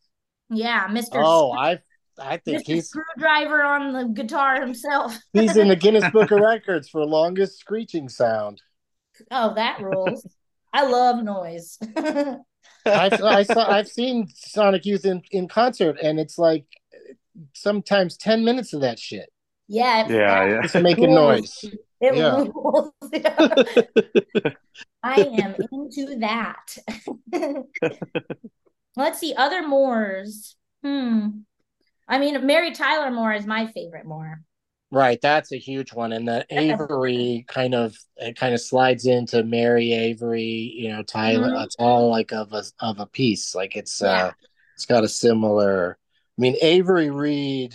[0.52, 1.14] Yeah, Mr.
[1.14, 1.78] Oh, Screw- I
[2.20, 2.66] I think Mr.
[2.66, 5.16] he's Screwdriver on the guitar himself.
[5.32, 8.60] he's in the Guinness Book of Records for longest screeching sound.
[9.30, 10.26] Oh, that rules.
[10.72, 11.78] I love noise.
[11.96, 16.64] I've I saw I've seen Sonic Youth in, in concert, and it's like
[17.54, 19.28] sometimes ten minutes of that shit
[19.68, 20.04] yeah.
[20.04, 20.62] it's- Yeah, yeah.
[20.62, 21.62] just making rules.
[21.62, 21.74] noise.
[22.00, 22.44] It Yeah.
[22.44, 22.90] rules.
[25.02, 26.76] I am into that.
[28.96, 30.56] Let's see, other Moores.
[30.84, 31.28] Hmm.
[32.08, 34.42] I mean, Mary Tyler Moore is my favorite Moore.
[34.90, 39.42] Right, that's a huge one, and the Avery kind of it kind of slides into
[39.42, 40.42] Mary Avery,
[40.76, 41.48] you know, Tyler.
[41.48, 41.64] Mhm.
[41.64, 43.54] It's all like of a of a piece.
[43.54, 44.26] Like it's Yeah.
[44.26, 44.32] uh,
[44.74, 45.96] it's got a similar.
[46.36, 47.74] I mean, Avery Reed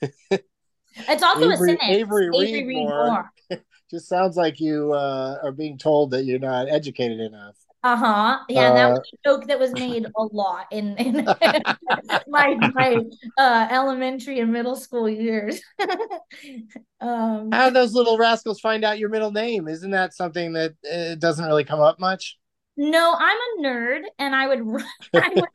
[0.00, 1.82] It's also Avery- a sentence.
[1.90, 3.06] Avery Avery Reed Reed Moore.
[3.50, 3.60] Moore.
[3.90, 7.56] just sounds like you uh, are being told that you're not educated enough.
[7.84, 8.38] Uh-huh.
[8.48, 11.34] Yeah, and that Uh, was a joke that was made a lot in, in
[12.26, 13.02] my my
[13.36, 15.60] uh elementary and middle school years.
[17.00, 19.68] um How do those little rascals find out your middle name?
[19.68, 22.38] Isn't that something that uh, doesn't really come up much?
[22.76, 24.60] no, I'm a nerd and I would
[25.16, 25.48] I would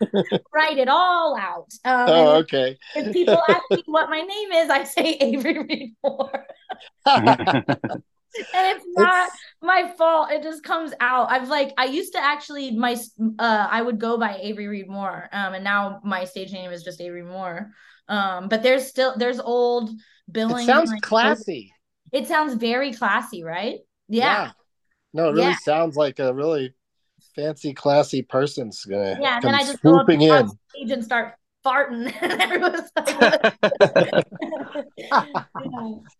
[0.53, 1.71] write it all out.
[1.85, 2.77] Um Oh, okay.
[2.95, 6.47] if, if people ask me what my name is, I say Avery Reed Moore.
[8.53, 9.31] And it's not
[9.61, 10.31] my fault.
[10.31, 11.31] It just comes out.
[11.31, 12.95] I've like I used to actually my
[13.39, 15.27] uh I would go by Avery Reed Moore.
[15.31, 17.71] Um and now my stage name is just Avery Moore.
[18.07, 19.91] Um but there's still there's old
[20.31, 20.61] billing.
[20.61, 21.73] it sounds like, classy.
[22.11, 23.79] It sounds very classy, right?
[24.07, 24.51] Yeah.
[25.13, 25.55] No, it really Yeah.
[25.55, 26.73] sounds like a really
[27.35, 29.35] fancy, classy person's gonna Yeah.
[29.37, 30.49] And then I just go up swooping in.
[30.69, 31.35] stage and start
[31.65, 33.41] farting and everyone's like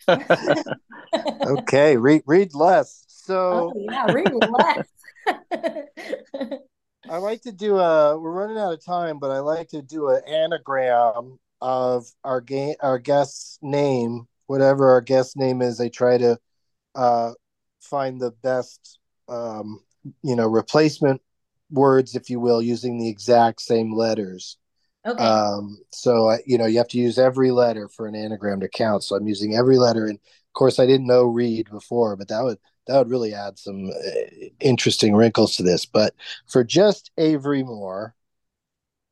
[1.48, 3.06] okay, read read less.
[3.30, 4.88] So oh yeah, read less.
[7.08, 8.18] I like to do a.
[8.18, 12.74] We're running out of time, but I like to do an anagram of our game,
[12.82, 15.80] our guest's name, whatever our guest name is.
[15.80, 16.40] I try to
[16.96, 17.34] uh,
[17.82, 19.84] find the best, um,
[20.24, 21.22] you know, replacement
[21.70, 24.58] words, if you will, using the exact same letters.
[25.06, 25.24] okay.
[25.24, 28.70] Um, so I, you know, you have to use every letter for an anagram to
[28.70, 29.04] count.
[29.04, 30.18] So I'm using every letter, and
[30.50, 33.90] of course, I didn't know read before, but that would that would really add some
[33.90, 35.86] uh, interesting wrinkles to this.
[35.86, 36.16] But
[36.48, 38.16] for just Avery Moore,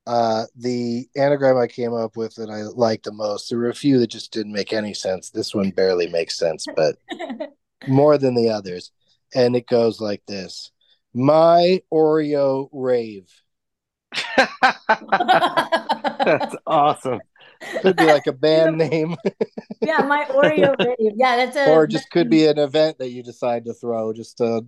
[0.08, 3.50] uh, the anagram I came up with that I liked the most.
[3.50, 5.30] There were a few that just didn't make any sense.
[5.30, 6.96] This one barely makes sense, but
[7.88, 8.92] more than the others.
[9.36, 10.72] And it goes like this:
[11.14, 13.30] My Oreo rave.
[16.26, 17.20] That's awesome.
[17.82, 19.16] Could be like a band name.
[19.82, 21.14] yeah, my Oreo rave.
[21.16, 24.14] Yeah, that's a or just could be an event that you decide to throw.
[24.14, 24.62] Just I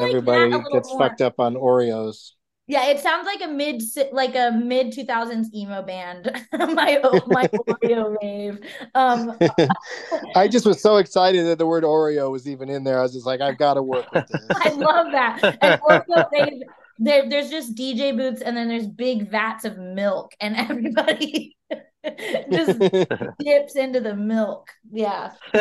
[0.00, 0.98] like everybody gets more.
[0.98, 2.32] fucked up on Oreos.
[2.66, 3.82] Yeah, it sounds like a mid
[4.12, 6.30] like a mid two thousands emo band.
[6.52, 8.58] my my Oreo rave.
[8.94, 9.36] Um,
[10.34, 12.98] I just was so excited that the word Oreo was even in there.
[12.98, 14.46] I was just like, I've got to work with this.
[14.50, 15.58] I love that.
[15.60, 16.62] And Oreo rave.
[16.98, 21.56] There, there's just DJ booths, and then there's big vats of milk, and everybody
[22.52, 22.78] just
[23.38, 24.70] dips into the milk.
[24.92, 25.32] Yeah.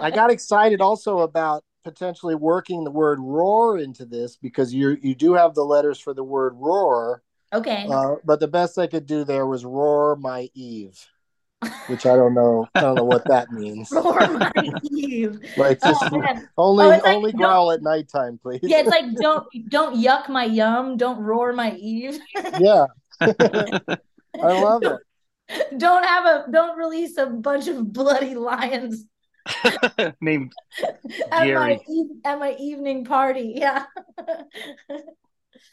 [0.00, 5.14] I got excited also about potentially working the word roar into this because you you
[5.14, 7.86] do have the letters for the word roar, Okay.
[7.90, 10.98] uh, but the best I could do there was roar my Eve,
[11.86, 12.66] which I don't know.
[12.74, 13.90] I don't know what that means.
[13.90, 14.52] Roar my
[14.84, 15.40] Eve.
[15.56, 16.22] Like just Oh,
[16.58, 18.60] only Oh, like, only don't- growl at nighttime, please.
[18.62, 22.18] Yeah, it's like don't don't yuck my yum, don't roar my Eve.
[22.60, 22.86] yeah.
[23.20, 24.98] I love it.
[25.76, 29.04] don't have a don't release a bunch of bloody lions
[30.20, 30.52] Named
[31.32, 31.80] at my Gary.
[31.88, 33.54] eve, at my evening party.
[33.56, 33.84] Yeah.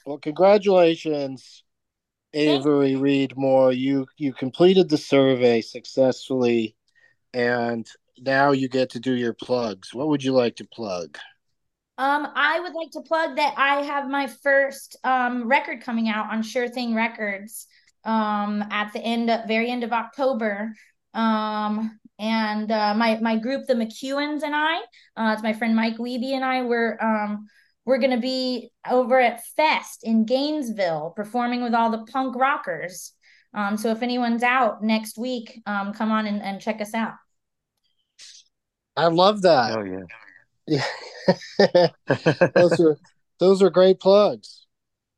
[0.05, 1.63] Well, congratulations.
[2.33, 6.75] Avery Reed Moore, you you completed the survey successfully,
[7.33, 7.87] and
[8.19, 9.93] now you get to do your plugs.
[9.93, 11.17] What would you like to plug?
[11.97, 16.29] Um, I would like to plug that I have my first um record coming out
[16.31, 17.67] on Sure Thing Records
[18.05, 20.73] um at the end of, very end of October.
[21.13, 24.77] Um and uh, my my group, the McEwens and I,
[25.17, 26.61] uh, it's my friend Mike Wiebe and I.
[26.63, 27.47] We're um
[27.85, 33.11] we're gonna be over at Fest in Gainesville performing with all the punk rockers.
[33.53, 37.13] Um, so if anyone's out next week, um, come on and, and check us out.
[38.97, 39.77] I love that.
[39.77, 40.05] Oh yeah.
[40.67, 41.87] Yeah.
[42.55, 42.97] those are
[43.39, 44.65] those are great plugs.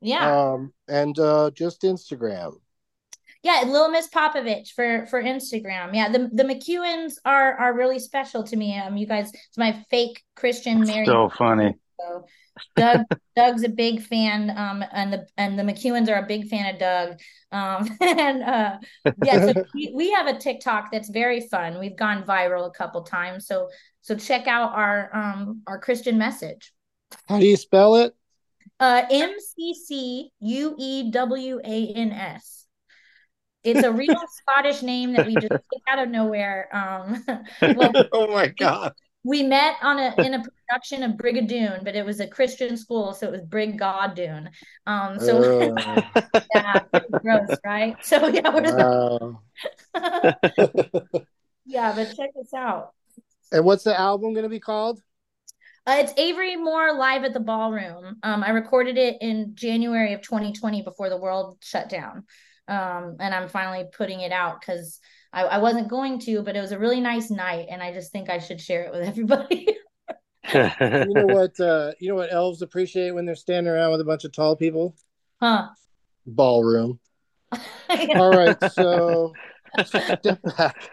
[0.01, 0.51] Yeah.
[0.51, 2.53] Um and uh just Instagram.
[3.47, 5.95] Yeah, Little Miss Popovich for for Instagram.
[5.95, 8.77] Yeah, the the McEwens are are really special to me.
[8.77, 11.07] Um, you guys, it's my fake Christian married.
[11.07, 11.73] So funny.
[11.97, 12.25] So
[12.75, 13.05] Doug
[13.37, 14.49] Doug's a big fan.
[14.49, 17.19] Um, and the and the McEwens are a big fan of Doug.
[17.53, 18.77] Um, and uh,
[19.23, 21.79] yeah, so we, we have a TikTok that's very fun.
[21.79, 23.47] We've gone viral a couple times.
[23.47, 23.69] So
[24.01, 26.73] so check out our um our Christian message.
[27.29, 28.13] How do you spell it?
[28.77, 32.56] Uh, M C C U E W A N S.
[33.63, 35.53] It's a real Scottish name that we just
[35.89, 36.69] out of nowhere.
[36.75, 37.25] Um,
[37.73, 38.93] well, oh my god.
[39.23, 43.13] we met on a in a production of Brigadoon, but it was a Christian school,
[43.13, 44.49] so it was Brigadoon.
[44.85, 45.41] Um, so
[45.77, 46.01] Uh,
[46.55, 46.81] yeah,
[47.23, 47.97] gross, right?
[48.03, 49.41] So yeah, wow.
[51.65, 52.93] yeah, but check this out.
[53.51, 55.01] and what's the album going to be called?
[55.85, 58.17] Uh, it's Avery Moore live at the ballroom.
[58.21, 62.25] Um, I recorded it in January of 2020 before the world shut down.
[62.68, 64.99] Um, and I'm finally putting it out because
[65.32, 68.11] I, I wasn't going to, but it was a really nice night, and I just
[68.11, 69.68] think I should share it with everybody.
[70.53, 71.59] You know what?
[71.59, 74.55] Uh, you know what elves appreciate when they're standing around with a bunch of tall
[74.55, 74.95] people?
[75.41, 75.68] huh?
[76.26, 76.99] Ballroom.
[77.89, 79.34] All right, so
[79.84, 80.89] step back.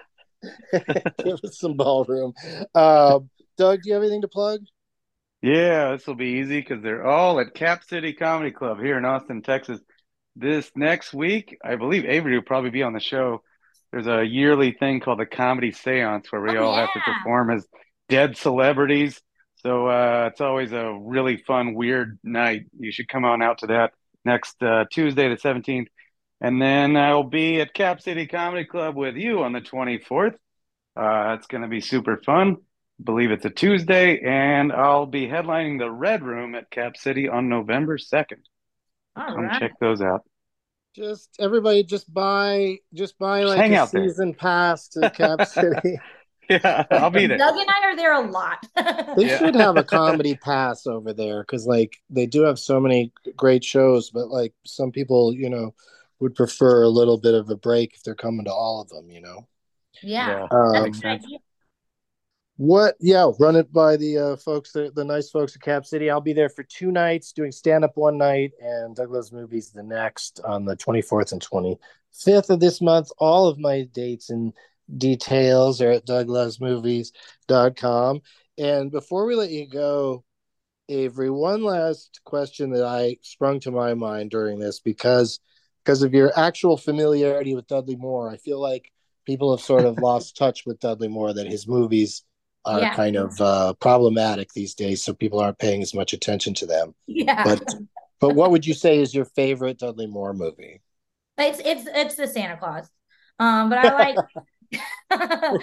[0.73, 2.33] Give us some ballroom.
[2.75, 3.21] Uh,
[3.57, 4.61] Doug, do you have anything to plug?
[5.43, 9.05] Yeah, this will be easy because they're all at Cap City Comedy Club here in
[9.05, 9.81] Austin, Texas.
[10.37, 13.43] This next week, I believe Avery will probably be on the show.
[13.93, 17.51] There's a yearly thing called the Comedy Seance where we Oh, all have to perform
[17.53, 17.67] as
[18.09, 19.21] dead celebrities.
[19.57, 22.67] So uh, it's always a really fun, weird night.
[22.79, 23.93] You should come on out to that
[24.25, 25.87] next uh, Tuesday, the 17th.
[26.41, 30.35] And then I'll be at Cap City Comedy Club with you on the 24th.
[30.97, 32.57] Uh, it's going to be super fun.
[33.03, 37.49] believe it's a Tuesday, and I'll be headlining the Red Room at Cap City on
[37.49, 38.43] November 2nd.
[39.17, 39.61] All Come right.
[39.61, 40.23] check those out.
[40.95, 44.05] Just everybody, just buy, just buy Just like hang a out there.
[44.05, 45.99] season pass to Cap City.
[46.49, 47.39] Yeah, I'll be there.
[47.39, 48.67] Doug and I are there a lot.
[49.17, 49.39] They Yeah.
[49.39, 53.65] should have a comedy pass over there because, like, they do have so many great
[53.65, 55.75] shows, but like some people, you know,
[56.21, 59.11] would prefer a little bit of a break if they're coming to all of them.
[59.11, 59.49] You know,
[60.03, 61.39] yeah, um, that's a good idea.
[62.57, 62.95] What?
[63.01, 66.09] Yeah, run it by the uh, folks, the, the nice folks at Cap City.
[66.09, 69.73] I'll be there for two nights, doing stand up one night and Doug Loves Movies
[69.73, 71.81] the next on the twenty fourth and twenty
[72.13, 73.11] fifth of this month.
[73.19, 74.53] All of my dates and
[74.97, 78.21] details are at douglovesmovies.com.
[78.57, 80.23] And before we let you go,
[80.89, 85.41] Avery, one last question that I sprung to my mind during this because
[85.85, 88.93] because of your actual familiarity with Dudley Moore, I feel like
[89.27, 92.23] people have sort of lost touch with Dudley Moore that his movies
[92.65, 92.87] are Yeah.
[92.87, 96.95] kind of uh, problematic these days, so people aren't paying as much attention to them.
[97.07, 97.75] Yeah, But
[98.21, 100.81] but what would you say is your favorite Dudley Moore movie?
[101.39, 102.89] it's it's it's the Santa Claus.
[103.39, 104.17] Um, but I like.
[105.11, 105.59] I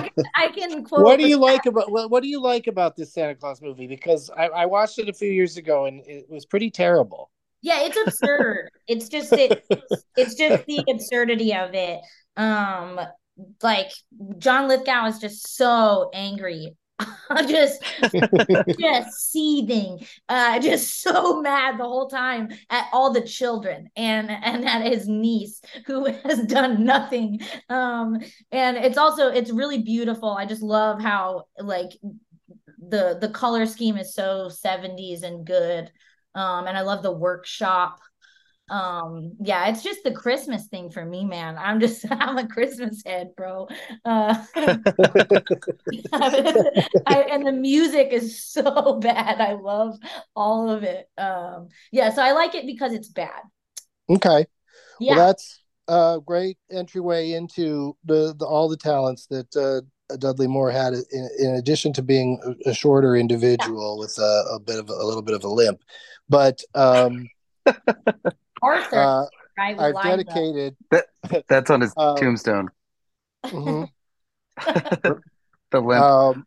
[0.00, 1.02] can, I can quote.
[1.02, 3.86] What do you like about what, what do you like about this Santa Claus movie?
[3.86, 7.30] Because I, I watched it a few years ago and it was pretty terrible.
[7.62, 8.70] Yeah, it's absurd.
[8.88, 9.64] it's just it,
[10.16, 12.00] it's just the absurdity of it.
[12.36, 13.00] Um,
[13.62, 13.90] like
[14.38, 16.76] John Lithgow is just so angry,
[17.48, 17.82] just
[18.80, 24.66] just seething, uh, just so mad the whole time at all the children and and
[24.66, 27.40] at his niece who has done nothing.
[27.68, 28.18] Um,
[28.50, 30.30] and it's also it's really beautiful.
[30.30, 31.92] I just love how like
[32.88, 35.90] the the color scheme is so 70s and good
[36.34, 38.00] um and i love the workshop
[38.72, 41.58] um yeah it's just the christmas thing for me man.
[41.58, 43.68] I'm just i'm a christmas head bro.
[44.04, 44.34] Uh
[46.14, 49.40] I, and the music is so bad.
[49.40, 49.98] I love
[50.34, 51.08] all of it.
[51.18, 53.42] Um yeah so i like it because it's bad.
[54.08, 54.46] Okay.
[54.98, 55.16] yeah.
[55.16, 59.82] Well, that's a great entryway into the, the all the talents that uh,
[60.16, 60.94] Dudley Moore had.
[60.94, 65.04] In, in addition to being a, a shorter individual with a, a bit of a,
[65.04, 65.82] little bit of a limp,
[66.28, 67.28] but um,
[68.62, 69.26] Arthur, Uh,
[69.58, 69.76] right?
[69.76, 70.76] with I've dedicated.
[70.90, 71.06] That,
[71.48, 72.70] that's on his Um, tombstone.
[73.44, 73.88] Mhm.
[75.72, 76.04] The limp.
[76.04, 76.46] Um,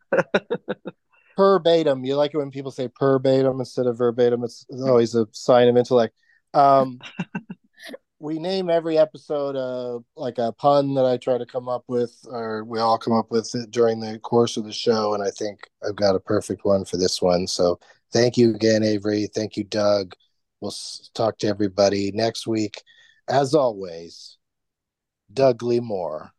[1.36, 2.04] verbatim.
[2.04, 4.44] You like it when people say verbatim instead of verbatim.
[4.44, 6.14] It's, it's always a sign of intellect.
[6.54, 7.00] Um,
[8.18, 12.16] we name every episode uh, like a pun that I try to come up with,
[12.26, 15.14] or we all come up with it during the course of the show.
[15.14, 17.46] And I think I've got a perfect one for this one.
[17.46, 17.78] So
[18.12, 19.28] thank you again, Avery.
[19.34, 20.14] Thank you, Doug.
[20.66, 20.74] We'll
[21.14, 22.82] talk to everybody next week.
[23.28, 24.36] As always,
[25.32, 26.32] Dougley Moore.